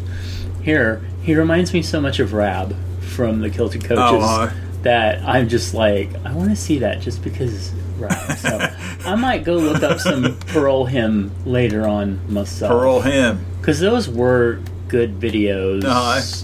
[0.63, 4.51] here, he reminds me so much of Rab from the Kilted Coaches uh.
[4.81, 8.37] that I'm just like, I want to see that just because Rab.
[8.37, 8.59] So
[9.05, 12.71] I might go look up some Parole Him later on myself.
[12.71, 13.45] parole him.
[13.59, 15.83] Because those were good videos.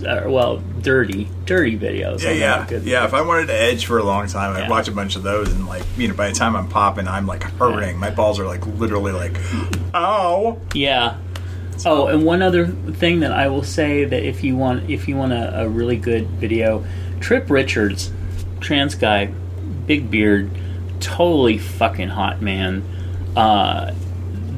[0.05, 2.21] Uh, well, dirty, dirty videos.
[2.21, 3.05] Yeah, yeah, yeah.
[3.05, 4.69] If I wanted to edge for a long time, I'd Yeah.
[4.69, 7.25] watch a bunch of those, and like, you know, by the time I'm popping, I'm
[7.25, 7.97] like hurting.
[7.97, 9.37] My balls are like literally like,
[9.93, 10.59] oh.
[10.73, 11.17] Yeah.
[11.85, 15.15] Oh, and one other thing that I will say that if you want if you
[15.17, 16.85] want a, a really good video,
[17.19, 18.11] Trip Richards,
[18.59, 19.25] trans guy,
[19.87, 20.49] big beard,
[20.99, 22.83] totally fucking hot man.
[23.35, 23.93] Uh,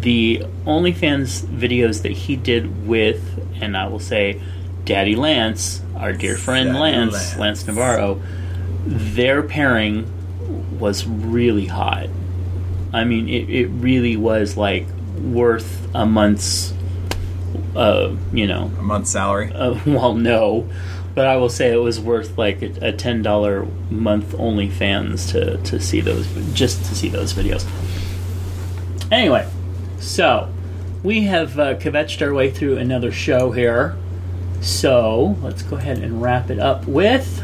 [0.06, 4.40] the OnlyFans videos that he did with, and I will say,
[4.86, 7.38] Daddy Lance, our dear friend Daddy Lance, Lance.
[7.38, 8.22] Lance Navarro,
[8.86, 10.08] their pairing
[10.80, 12.08] was really hot.
[12.94, 14.86] I mean, it, it really was like
[15.20, 16.72] worth a month's,
[17.76, 19.52] uh, you know, A month's salary.
[19.54, 20.70] uh, well, no,
[21.16, 25.58] but I will say it was worth like a, a ten dollar month OnlyFans to
[25.64, 27.66] to see those just to see those videos.
[29.12, 29.48] Anyway,
[30.00, 30.52] so
[31.04, 33.96] we have uh, kvetched our way through another show here.
[34.62, 37.44] So let's go ahead and wrap it up with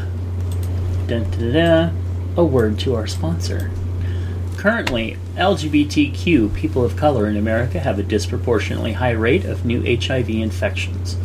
[1.06, 2.02] dun, dun, dun,
[2.36, 3.70] a word to our sponsor.
[4.56, 10.30] Currently, LGBTQ people of color in America have a disproportionately high rate of new HIV
[10.30, 11.16] infections.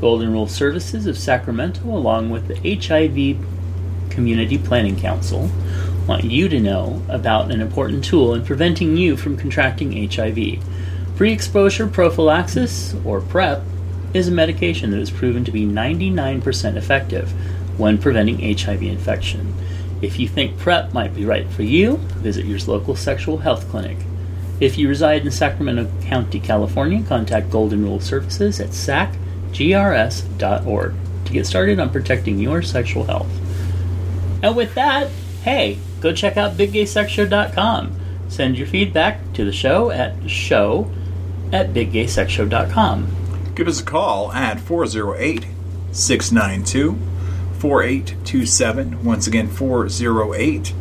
[0.00, 3.36] Golden Rule Services of Sacramento, along with the HIV
[4.10, 5.50] Community Planning Council,
[6.06, 10.62] want you to know about an important tool in preventing you from contracting HIV.
[11.16, 13.62] Pre exposure prophylaxis, or PrEP,
[14.14, 17.32] is a medication that is proven to be 99% effective
[17.78, 19.54] when preventing HIV infection.
[20.00, 23.96] If you think PrEP might be right for you, visit your local sexual health clinic.
[24.60, 29.14] If you reside in Sacramento County, California, contact Golden Rule Services at sacgrs.org
[31.24, 33.28] to get started on protecting your sexual health.
[34.42, 35.10] And with that,
[35.42, 38.00] hey, go check out biggaysexshow.com.
[38.28, 40.90] Send your feedback to the show at show
[41.52, 43.52] at biggaysexshow.com.
[43.54, 45.46] Give us a call at 408
[45.92, 46.98] 692
[47.58, 49.04] 4827.
[49.04, 50.74] Once again, 408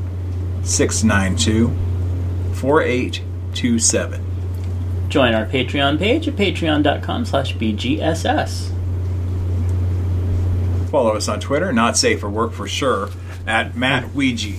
[0.64, 1.74] 692
[2.56, 4.22] 4827.
[5.10, 8.72] Join our Patreon page at patreon.com slash bgss.
[10.90, 13.10] Follow us on Twitter, not safe for work for sure,
[13.46, 14.56] at Matt Ouija.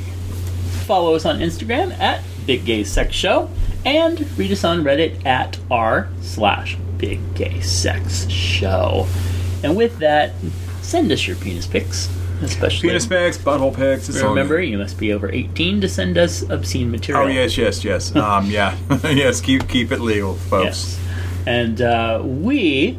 [0.86, 3.50] Follow us on Instagram at Big Gay Sex Show
[3.84, 9.08] and read us on Reddit at r slash Big Gay Sex Show.
[9.64, 10.32] And with that,
[10.82, 12.08] send us your penis pics,
[12.40, 12.90] especially.
[12.90, 14.08] Penis pics, butthole pics.
[14.22, 17.24] Remember, you must be over 18 to send us obscene material.
[17.24, 18.14] Oh yes, yes, yes.
[18.16, 19.40] Um, yeah, yes.
[19.40, 20.64] Keep keep it legal, folks.
[20.64, 21.00] Yes.
[21.46, 22.96] And uh, we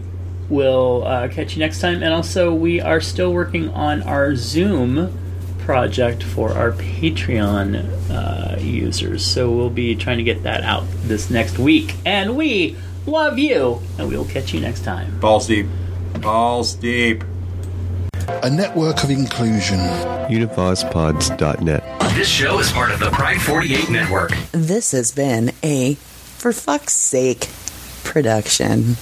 [0.49, 2.03] will uh, catch you next time.
[2.03, 5.17] And also, we are still working on our Zoom
[5.67, 9.25] project for our Patreon uh, users.
[9.25, 11.93] So we'll be trying to get that out this next week.
[12.05, 13.81] And we love you.
[13.99, 15.19] And we will catch you next time.
[15.19, 15.67] Balls deep.
[16.21, 17.21] Balls deep.
[18.43, 19.79] A network of inclusion.
[20.29, 21.99] UnivazPods.net.
[22.15, 24.31] This show is part of the Pride 48 network.
[24.53, 27.49] This has been a For Fuck's Sake
[28.05, 28.95] production.